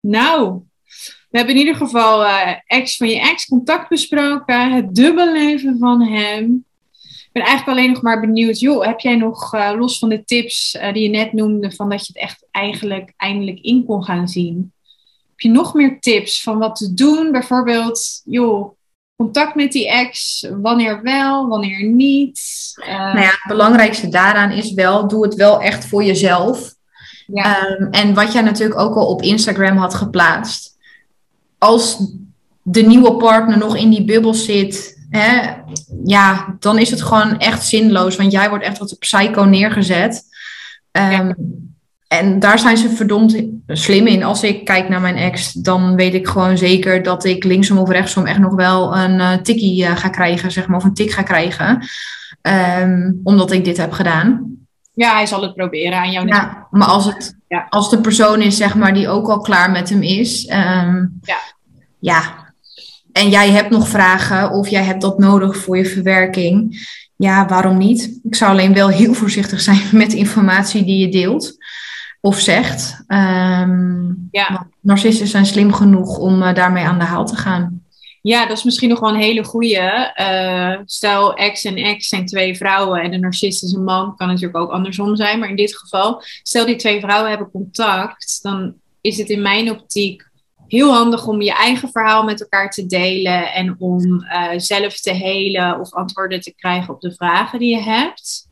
[0.00, 0.62] Nou,
[1.30, 4.72] we hebben in ieder geval uh, ex van je ex contact besproken.
[4.72, 6.64] Het dubbelleven van hem.
[7.02, 8.60] Ik ben eigenlijk alleen nog maar benieuwd.
[8.60, 11.88] Joh, heb jij nog, uh, los van de tips uh, die je net noemde, van
[11.88, 14.72] dat je het echt eigenlijk eindelijk in kon gaan zien?
[15.28, 17.32] Heb je nog meer tips van wat te doen?
[17.32, 18.76] Bijvoorbeeld, joh,
[19.16, 22.40] contact met die ex, wanneer wel, wanneer niet?
[22.86, 26.74] nou ja, het belangrijkste daaraan is wel, doe het wel echt voor jezelf.
[27.32, 27.68] Ja.
[27.78, 30.76] Um, en wat jij natuurlijk ook al op Instagram had geplaatst
[31.58, 32.12] als
[32.62, 35.52] de nieuwe partner nog in die bubbel zit, hè,
[36.04, 38.16] ja, dan is het gewoon echt zinloos.
[38.16, 40.22] Want jij wordt echt wat psycho neergezet.
[40.92, 41.34] Um,
[42.08, 44.22] En daar zijn ze verdomd slim in.
[44.22, 47.90] Als ik kijk naar mijn ex, dan weet ik gewoon zeker dat ik linksom of
[47.90, 51.10] rechtsom echt nog wel een uh, tikkie uh, ga krijgen, zeg maar, of een tik
[51.10, 51.86] ga krijgen.
[52.80, 54.56] Um, omdat ik dit heb gedaan.
[54.94, 56.26] Ja, hij zal het proberen aan jou.
[56.26, 57.66] Ja, maar als het, ja.
[57.68, 60.48] als de persoon is, zeg maar, die ook al klaar met hem is.
[60.48, 61.38] Um, ja.
[61.98, 62.22] ja.
[63.12, 66.80] En jij hebt nog vragen of jij hebt dat nodig voor je verwerking.
[67.16, 68.20] Ja, waarom niet?
[68.22, 71.56] Ik zou alleen wel heel voorzichtig zijn met informatie die je deelt
[72.20, 73.04] of zegt.
[73.06, 74.66] Um, ja.
[74.80, 77.81] Narcissen zijn slim genoeg om uh, daarmee aan de haal te gaan.
[78.22, 80.14] Ja, dat is misschien nog wel een hele goede.
[80.20, 84.16] Uh, stel, ex en ex zijn twee vrouwen en de narcist is een man.
[84.16, 85.38] Kan natuurlijk ook andersom zijn.
[85.38, 88.38] Maar in dit geval, stel die twee vrouwen hebben contact.
[88.42, 90.30] Dan is het in mijn optiek
[90.66, 93.52] heel handig om je eigen verhaal met elkaar te delen.
[93.52, 97.82] En om uh, zelf te helen of antwoorden te krijgen op de vragen die je
[97.82, 98.48] hebt.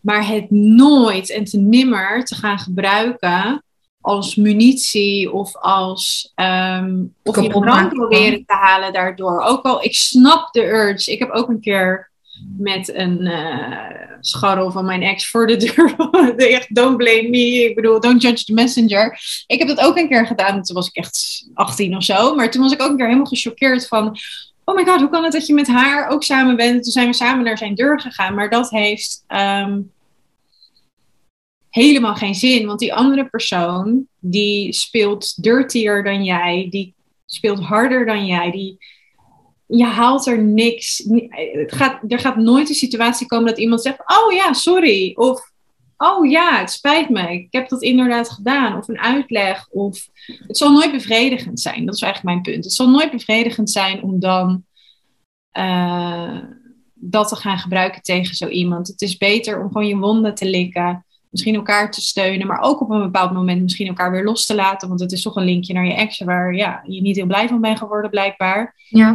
[0.00, 3.62] Maar het nooit en te nimmer te gaan gebruiken
[4.00, 9.42] als munitie of als um, of je brand proberen te halen daardoor.
[9.42, 11.12] Ook al, ik snap de urge.
[11.12, 12.10] Ik heb ook een keer
[12.58, 15.94] met een uh, scharrel van mijn ex voor de deur.
[16.36, 17.64] echt, don't blame me.
[17.68, 19.20] Ik bedoel, don't judge the messenger.
[19.46, 20.62] Ik heb dat ook een keer gedaan.
[20.62, 22.34] Toen was ik echt 18 of zo.
[22.34, 24.16] Maar toen was ik ook een keer helemaal gechoqueerd van...
[24.64, 26.82] Oh my god, hoe kan het dat je met haar ook samen bent?
[26.82, 28.34] Toen zijn we samen naar zijn deur gegaan.
[28.34, 29.24] Maar dat heeft...
[29.28, 29.90] Um,
[31.70, 32.66] helemaal geen zin.
[32.66, 36.94] Want die andere persoon, die speelt dirtier dan jij, die
[37.26, 38.78] speelt harder dan jij, die,
[39.66, 41.04] je haalt er niks.
[41.28, 45.12] Het gaat, er gaat nooit een situatie komen dat iemand zegt, oh ja, sorry.
[45.14, 45.50] Of,
[45.96, 48.76] oh ja, het spijt me, ik heb dat inderdaad gedaan.
[48.76, 49.68] Of een uitleg.
[49.68, 50.08] Of,
[50.46, 51.86] het zal nooit bevredigend zijn.
[51.86, 52.64] Dat is eigenlijk mijn punt.
[52.64, 54.64] Het zal nooit bevredigend zijn om dan...
[55.52, 56.38] Uh,
[57.02, 58.86] dat te gaan gebruiken tegen zo iemand.
[58.88, 62.80] Het is beter om gewoon je wonden te likken misschien elkaar te steunen, maar ook
[62.80, 64.88] op een bepaald moment misschien elkaar weer los te laten.
[64.88, 67.48] Want het is toch een linkje naar je ex waar ja, je niet heel blij
[67.48, 68.74] van bent geworden, blijkbaar.
[68.88, 69.08] Ja.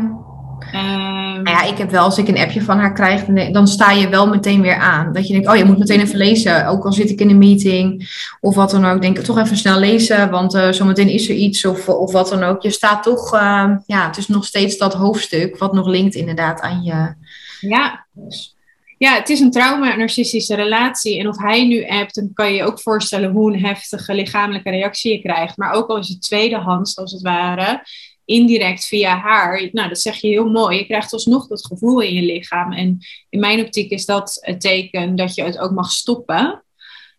[0.74, 3.92] Um, nou ja, ik heb wel, als ik een appje van haar krijg, dan sta
[3.92, 5.14] je wel meteen weer aan.
[5.14, 6.68] Dat je denkt, oh, je moet meteen even lezen.
[6.68, 8.10] Ook al zit ik in een meeting
[8.42, 9.02] of wat dan ook.
[9.02, 12.30] Denk ik toch even snel lezen, want uh, zometeen is er iets of, of wat
[12.30, 12.62] dan ook.
[12.62, 16.62] Je staat toch, uh, ja, het is nog steeds dat hoofdstuk wat nog linkt inderdaad
[16.62, 17.14] aan je.
[17.60, 18.06] Ja,
[18.98, 21.20] ja, het is een trauma-narcistische relatie.
[21.20, 24.70] En of hij nu appt, dan kan je je ook voorstellen hoe een heftige lichamelijke
[24.70, 25.58] reactie je krijgt.
[25.58, 27.84] Maar ook al is het tweedehands, als het ware,
[28.26, 29.70] indirect via haar.
[29.72, 30.78] Nou, dat zeg je heel mooi.
[30.78, 32.72] Je krijgt alsnog dat gevoel in je lichaam.
[32.72, 32.98] En
[33.30, 36.64] in mijn optiek is dat het teken dat je het ook mag stoppen.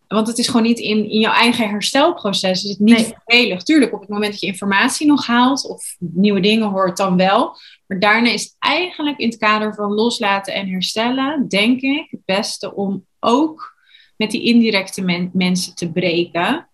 [0.09, 2.65] Want het is gewoon niet in, in jouw eigen herstelproces.
[2.65, 3.15] Is het niet nee.
[3.25, 3.63] veilig.
[3.63, 7.57] Tuurlijk, op het moment dat je informatie nog haalt of nieuwe dingen hoort, dan wel.
[7.87, 12.25] Maar daarna is het eigenlijk in het kader van loslaten en herstellen, denk ik, het
[12.25, 13.75] beste om ook
[14.17, 16.69] met die indirecte mensen te breken.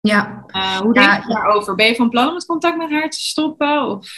[0.00, 0.44] Ja.
[0.46, 1.74] Uh, hoe denk je daarover?
[1.74, 3.86] Ben je van plan om het contact met haar te stoppen?
[3.86, 4.08] Of?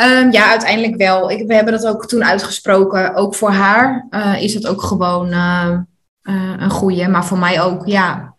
[0.00, 1.30] Um, ja, uiteindelijk wel.
[1.30, 3.14] Ik, we hebben dat ook toen uitgesproken.
[3.14, 5.78] Ook voor haar uh, is het ook gewoon uh,
[6.58, 7.08] een goede.
[7.08, 8.34] Maar voor mij ook, ja.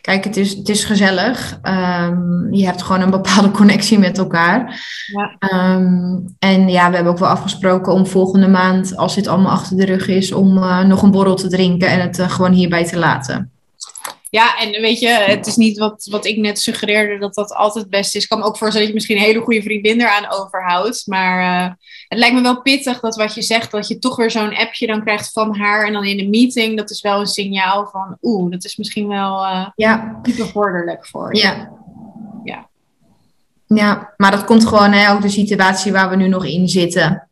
[0.00, 1.58] Kijk, het is, het is gezellig.
[1.62, 4.84] Um, je hebt gewoon een bepaalde connectie met elkaar.
[5.06, 5.74] Ja.
[5.74, 9.76] Um, en ja, we hebben ook wel afgesproken om volgende maand, als dit allemaal achter
[9.76, 12.84] de rug is, om uh, nog een borrel te drinken en het uh, gewoon hierbij
[12.84, 13.50] te laten.
[14.30, 17.84] Ja, en weet je, het is niet wat, wat ik net suggereerde dat dat altijd
[17.84, 18.22] het beste is.
[18.22, 21.06] Ik kan me ook voorstellen dat je misschien een hele goede vriendin eraan overhoudt.
[21.06, 21.72] Maar uh,
[22.08, 24.86] het lijkt me wel pittig dat wat je zegt, dat je toch weer zo'n appje
[24.86, 25.86] dan krijgt van haar.
[25.86, 29.08] En dan in de meeting, dat is wel een signaal van, oeh, dat is misschien
[29.08, 30.20] wel uh, ja.
[30.22, 31.42] niet bevorderlijk voor je.
[31.42, 31.70] Ja.
[32.44, 32.68] ja.
[33.66, 37.27] Ja, maar dat komt gewoon hè, ook de situatie waar we nu nog in zitten.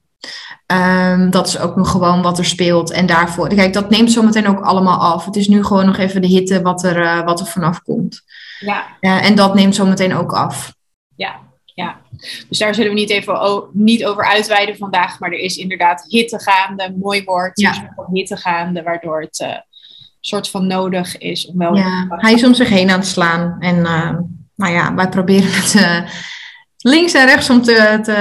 [0.73, 2.91] Um, dat is ook nog gewoon wat er speelt.
[2.91, 5.25] En daarvoor, kijk, dat neemt zometeen ook allemaal af.
[5.25, 8.23] Het is nu gewoon nog even de hitte wat er, uh, wat er vanaf komt.
[8.61, 8.87] Ja.
[9.01, 10.75] Uh, en dat neemt zometeen ook af.
[11.17, 11.97] Ja, ja.
[12.49, 15.21] Dus daar zullen we niet even niet over uitweiden vandaag.
[15.21, 17.61] Maar er is inderdaad hitte gaande, mooi woord.
[17.61, 17.95] Ja.
[18.13, 19.49] hitte gaande, waardoor het uh,
[20.21, 21.77] soort van nodig is om wel.
[21.77, 23.57] Ja, hij is om zich heen aan het slaan.
[23.61, 23.83] En
[24.55, 25.75] nou ja, wij proberen het
[26.87, 28.13] links en rechts om te, te,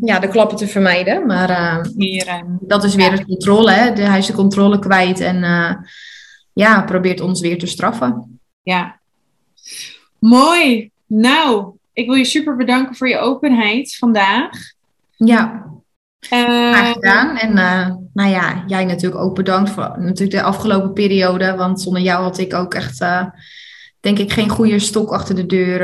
[0.00, 1.26] ja, de klappen te vermijden.
[1.26, 3.16] Maar uh, Hier, um, dat is weer ja.
[3.16, 3.70] de controle.
[3.70, 3.92] Hè?
[3.92, 5.72] De, hij is de controle kwijt en uh,
[6.52, 8.40] ja, probeert ons weer te straffen.
[8.62, 9.00] Ja,
[10.18, 10.90] mooi.
[11.06, 14.50] Nou, ik wil je super bedanken voor je openheid vandaag.
[15.16, 15.64] Ja,
[16.32, 17.36] uh, graag gedaan.
[17.36, 17.54] En
[18.12, 21.56] nou ja, jij natuurlijk ook bedankt voor natuurlijk de afgelopen periode.
[21.56, 23.04] Want zonder jou had ik ook echt,
[24.00, 25.80] denk ik, geen goede stok achter de deur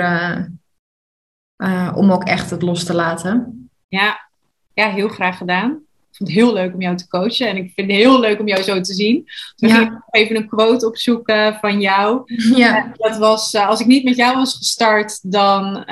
[1.62, 3.68] uh, om ook echt het los te laten.
[3.88, 4.28] Ja.
[4.74, 5.70] ja, heel graag gedaan.
[5.70, 8.40] Ik vond het heel leuk om jou te coachen en ik vind het heel leuk
[8.40, 9.24] om jou zo te zien.
[9.56, 9.74] We Ja.
[9.74, 12.22] gingen even een quote opzoeken van jou.
[12.56, 15.84] Ja, Dat was, uh, als ik niet met jou was gestart, dan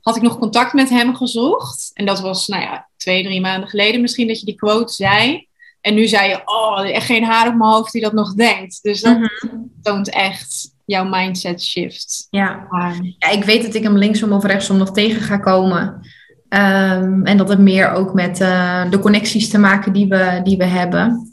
[0.00, 1.90] had ik nog contact met hem gezocht.
[1.94, 5.46] En dat was, nou ja, twee, drie maanden geleden misschien dat je die quote zei.
[5.80, 8.82] En nu zei je, oh, echt geen haar op mijn hoofd die dat nog denkt.
[8.82, 9.28] Dus dat Mhm.
[9.82, 12.26] toont echt jouw mindset shift.
[12.30, 12.66] ja.
[13.18, 15.86] Ja, ik weet dat ik hem linksom of rechtsom nog tegen ga komen.
[16.48, 20.56] Um, en dat het meer ook met uh, de connecties te maken die we, die
[20.56, 21.28] we hebben.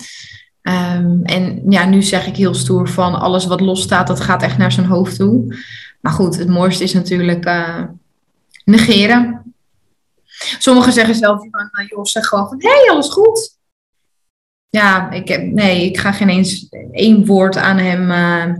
[0.61, 4.57] Um, en ja, nu zeg ik heel stoer van alles wat losstaat, dat gaat echt
[4.57, 5.55] naar zijn hoofd toe.
[6.01, 7.83] Maar goed, het mooiste is natuurlijk uh,
[8.65, 9.53] negeren.
[10.59, 13.57] Sommigen zeggen zelf van, uh, joh, zeg gewoon van, hé, hey, alles goed.
[14.69, 18.57] Ja, ik heb, nee, ik ga geen eens één woord aan hem uh,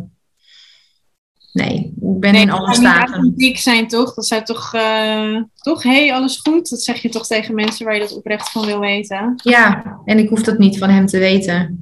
[1.56, 3.34] Nee, ik ben nee, in alle staten.
[3.36, 4.14] Niet zijn toch?
[4.14, 6.70] Dat zou toch, uh, toch, hey, alles goed?
[6.70, 9.34] Dat zeg je toch tegen mensen waar je dat oprecht van wil weten?
[9.43, 11.80] Ja, en ik hoef dat niet van hem te weten.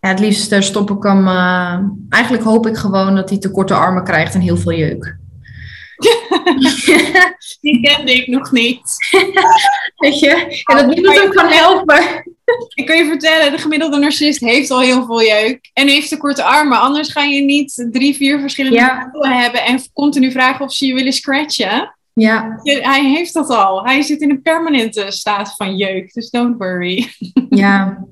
[0.00, 1.26] Ja, het liefst stop ik hem.
[1.26, 1.78] Uh,
[2.08, 5.16] eigenlijk hoop ik gewoon dat hij te korte armen krijgt en heel veel jeuk.
[7.60, 8.80] Die kende ik nog niet.
[9.96, 10.62] Weet je?
[10.64, 12.02] En dat niemand hem kan helpen.
[12.74, 15.70] Ik kan je vertellen, de gemiddelde narcist heeft al heel veel jeuk.
[15.72, 16.80] En heeft te korte armen.
[16.80, 19.10] Anders ga je niet drie, vier verschillende Ja.
[19.20, 19.64] hebben.
[19.64, 21.94] En continu vragen of ze je willen scratchen.
[22.14, 23.84] Ja, Hij heeft dat al.
[23.84, 26.12] Hij zit in een permanente staat van jeuk.
[26.12, 27.08] Dus don't worry.
[27.48, 28.04] ja.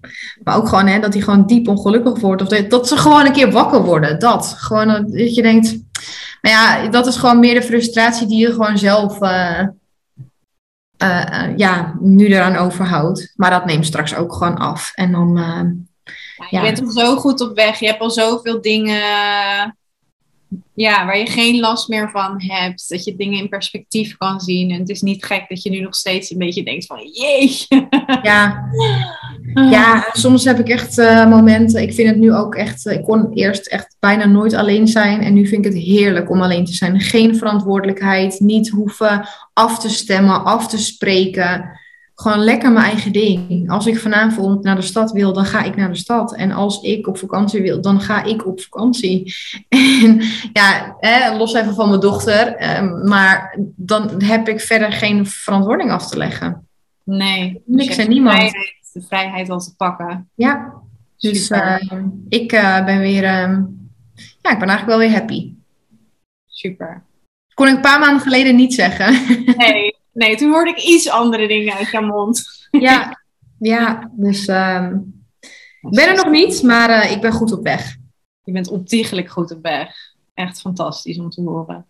[0.44, 2.42] Maar ook gewoon hè, dat hij gewoon diep ongelukkig wordt.
[2.42, 4.18] Of dat, ze gewoon een keer wakker worden.
[4.18, 4.54] Dat.
[4.58, 5.81] Gewoon dat je denkt.
[6.42, 9.20] Maar ja, dat is gewoon meer de frustratie die je gewoon zelf.
[9.20, 9.58] eh,
[10.96, 13.32] eh, eh, ja, nu eraan overhoudt.
[13.36, 14.92] Maar dat neemt straks ook gewoon af.
[14.94, 15.34] En dan.
[15.36, 16.62] Ja, je Ja.
[16.62, 17.78] bent al zo goed op weg.
[17.78, 19.00] Je hebt al zoveel dingen
[20.74, 22.88] ja, waar je geen last meer van hebt.
[22.88, 24.70] Dat je dingen in perspectief kan zien.
[24.70, 26.98] En het is niet gek dat je nu nog steeds een beetje denkt van...
[27.12, 27.88] Jeetje.
[28.22, 28.64] ja,
[29.54, 31.82] Ja, soms heb ik echt eh, momenten.
[31.82, 32.86] Ik vind het nu ook echt.
[32.86, 35.20] eh, ik kon eerst echt bijna nooit alleen zijn.
[35.20, 37.00] En nu vind ik het heerlijk om alleen te zijn.
[37.00, 38.40] Geen verantwoordelijkheid.
[38.40, 41.80] Niet hoeven af te stemmen, af te spreken.
[42.22, 43.70] Gewoon lekker mijn eigen ding.
[43.70, 46.34] Als ik vanavond naar de stad wil, dan ga ik naar de stad.
[46.34, 49.34] En als ik op vakantie wil, dan ga ik op vakantie.
[50.02, 52.54] En ja, hè, los even van mijn dochter.
[52.54, 56.66] eh, maar dan heb ik verder geen verantwoording af te leggen.
[57.04, 57.62] Nee.
[57.66, 58.36] Niks en niemand.
[58.36, 60.28] De vrijheid, de vrijheid al te pakken.
[60.34, 60.72] Ja,
[61.18, 61.76] dus uh,
[62.28, 63.58] ik uh, ben weer, uh,
[64.42, 65.52] ja, ik ben eigenlijk wel weer happy.
[66.46, 67.02] Super.
[67.54, 69.14] Kon ik een paar maanden geleden niet zeggen.
[69.56, 72.44] Nee, nee, toen hoorde ik iets andere dingen uit jouw mond.
[72.70, 73.22] ja,
[73.58, 75.24] ja, dus um,
[75.80, 77.96] ik ben er nog niet, maar uh, ik ben goed op weg.
[78.44, 79.94] Je bent ontiegelijk goed op weg.
[80.34, 81.86] Echt fantastisch om te horen.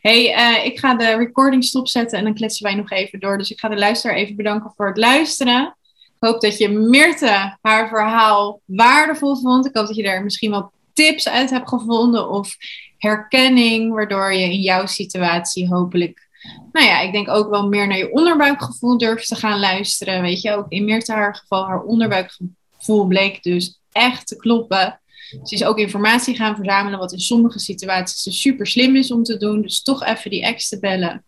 [0.00, 3.38] hey, uh, ik ga de recording stopzetten en dan kletsen wij nog even door.
[3.38, 5.76] Dus ik ga de luisteraar even bedanken voor het luisteren.
[5.92, 9.66] Ik hoop dat je Mirte haar verhaal waardevol vond.
[9.66, 12.56] Ik hoop dat je er misschien wel tips uit hebt gevonden of
[12.98, 16.23] herkenning, waardoor je in jouw situatie hopelijk,
[16.72, 20.22] nou ja, ik denk ook wel meer naar je onderbuikgevoel durft te gaan luisteren.
[20.22, 25.00] Weet je, ook in Mirte haar geval, haar onderbuikgevoel bleek dus echt te kloppen.
[25.42, 29.22] Ze is ook informatie gaan verzamelen, wat in sommige situaties dus super slim is om
[29.22, 29.62] te doen.
[29.62, 31.24] Dus toch even die ex te bellen.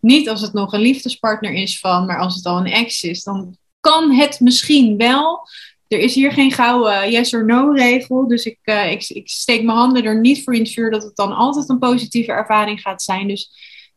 [0.00, 3.22] Niet als het nog een liefdespartner is van, maar als het al een ex is,
[3.22, 5.48] dan kan het misschien wel.
[5.88, 8.28] er is hier geen gouden yes or no regel.
[8.28, 11.02] Dus ik, uh, ik, ik steek mijn handen er niet voor in het vuur dat
[11.02, 13.28] het dan altijd een positieve ervaring gaat zijn.
[13.28, 13.50] Dus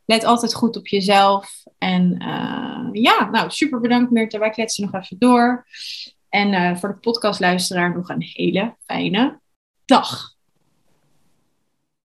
[0.06, 1.64] let altijd goed op jezelf.
[1.78, 4.40] En uh, ja, nou super bedankt Meerte.
[4.40, 5.68] Wij kletsen nog even door.
[6.30, 9.40] En uh, voor de podcastluisteraar nog een hele fijne
[9.86, 10.33] dag.